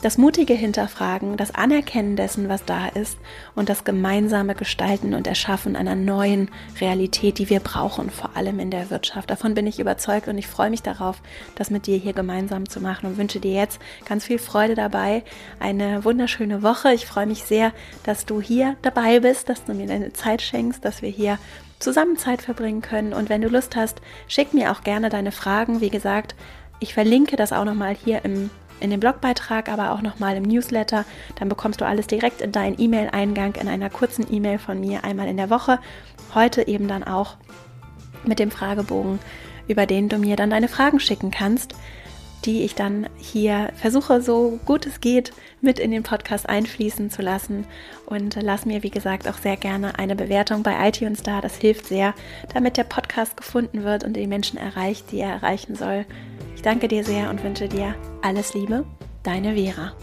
das 0.01 0.17
mutige 0.17 0.53
Hinterfragen, 0.53 1.35
das 1.35 1.53
Anerkennen 1.53 2.15
dessen, 2.15 2.47
was 2.47 2.63
da 2.65 2.87
ist 2.87 3.17
und 3.55 3.69
das 3.69 3.83
gemeinsame 3.83 4.55
Gestalten 4.55 5.13
und 5.13 5.27
Erschaffen 5.27 5.75
einer 5.75 5.95
neuen 5.95 6.49
Realität, 6.79 7.37
die 7.37 7.49
wir 7.49 7.59
brauchen, 7.59 8.09
vor 8.09 8.35
allem 8.35 8.59
in 8.59 8.71
der 8.71 8.89
Wirtschaft. 8.89 9.29
Davon 9.29 9.53
bin 9.53 9.67
ich 9.67 9.79
überzeugt 9.79 10.27
und 10.27 10.37
ich 10.37 10.47
freue 10.47 10.69
mich 10.69 10.81
darauf, 10.81 11.21
das 11.55 11.69
mit 11.69 11.85
dir 11.85 11.97
hier 11.97 12.13
gemeinsam 12.13 12.69
zu 12.69 12.79
machen 12.79 13.07
und 13.07 13.17
wünsche 13.17 13.39
dir 13.39 13.53
jetzt 13.53 13.79
ganz 14.05 14.25
viel 14.25 14.39
Freude 14.39 14.75
dabei. 14.75 15.23
Eine 15.59 16.05
wunderschöne 16.05 16.63
Woche. 16.63 16.93
Ich 16.93 17.05
freue 17.05 17.25
mich 17.25 17.43
sehr, 17.43 17.73
dass 18.03 18.25
du 18.25 18.41
hier 18.41 18.77
dabei 18.81 19.19
bist, 19.19 19.49
dass 19.49 19.65
du 19.65 19.73
mir 19.73 19.87
deine 19.87 20.13
Zeit 20.13 20.41
schenkst, 20.41 20.83
dass 20.85 21.01
wir 21.01 21.09
hier 21.09 21.37
zusammen 21.79 22.17
Zeit 22.17 22.41
verbringen 22.41 22.81
können. 22.81 23.13
Und 23.13 23.29
wenn 23.29 23.41
du 23.41 23.49
Lust 23.49 23.75
hast, 23.75 24.01
schick 24.27 24.53
mir 24.53 24.71
auch 24.71 24.83
gerne 24.83 25.09
deine 25.09 25.31
Fragen. 25.31 25.81
Wie 25.81 25.89
gesagt, 25.89 26.35
ich 26.79 26.93
verlinke 26.93 27.35
das 27.35 27.51
auch 27.51 27.65
nochmal 27.65 27.95
hier 27.95 28.23
im 28.23 28.49
in 28.79 28.89
dem 28.89 28.99
Blogbeitrag, 28.99 29.69
aber 29.69 29.91
auch 29.91 30.01
nochmal 30.01 30.35
im 30.37 30.43
Newsletter. 30.43 31.05
Dann 31.35 31.49
bekommst 31.49 31.81
du 31.81 31.85
alles 31.85 32.07
direkt 32.07 32.41
in 32.41 32.51
deinen 32.51 32.79
E-Mail-Eingang 32.79 33.55
in 33.55 33.67
einer 33.67 33.89
kurzen 33.89 34.25
E-Mail 34.31 34.59
von 34.59 34.79
mir 34.79 35.03
einmal 35.03 35.27
in 35.27 35.37
der 35.37 35.49
Woche. 35.49 35.79
Heute 36.33 36.67
eben 36.67 36.87
dann 36.87 37.03
auch 37.03 37.37
mit 38.23 38.39
dem 38.39 38.51
Fragebogen, 38.51 39.19
über 39.67 39.85
den 39.85 40.09
du 40.09 40.17
mir 40.17 40.35
dann 40.35 40.49
deine 40.49 40.67
Fragen 40.67 40.99
schicken 40.99 41.31
kannst, 41.31 41.75
die 42.45 42.63
ich 42.63 42.75
dann 42.75 43.07
hier 43.17 43.71
versuche, 43.75 44.21
so 44.21 44.59
gut 44.65 44.85
es 44.85 45.01
geht, 45.01 45.33
mit 45.61 45.77
in 45.77 45.91
den 45.91 46.03
Podcast 46.03 46.47
einfließen 46.47 47.09
zu 47.09 47.21
lassen. 47.21 47.65
Und 48.05 48.37
lass 48.41 48.65
mir, 48.65 48.83
wie 48.83 48.89
gesagt, 48.89 49.27
auch 49.27 49.37
sehr 49.37 49.57
gerne 49.57 49.99
eine 49.99 50.15
Bewertung 50.15 50.63
bei 50.63 50.87
iTunes 50.87 51.21
da. 51.21 51.41
Das 51.41 51.57
hilft 51.57 51.87
sehr, 51.87 52.13
damit 52.53 52.77
der 52.77 52.85
Podcast 52.85 53.35
gefunden 53.35 53.83
wird 53.83 54.03
und 54.03 54.13
die 54.13 54.27
Menschen 54.27 54.57
erreicht, 54.57 55.11
die 55.11 55.19
er 55.19 55.31
erreichen 55.31 55.75
soll. 55.75 56.05
Ich 56.59 56.63
danke 56.63 56.89
dir 56.89 57.05
sehr 57.05 57.29
und 57.29 57.41
wünsche 57.41 57.69
dir 57.69 57.95
alles 58.21 58.53
Liebe, 58.53 58.83
deine 59.23 59.55
Vera. 59.55 59.93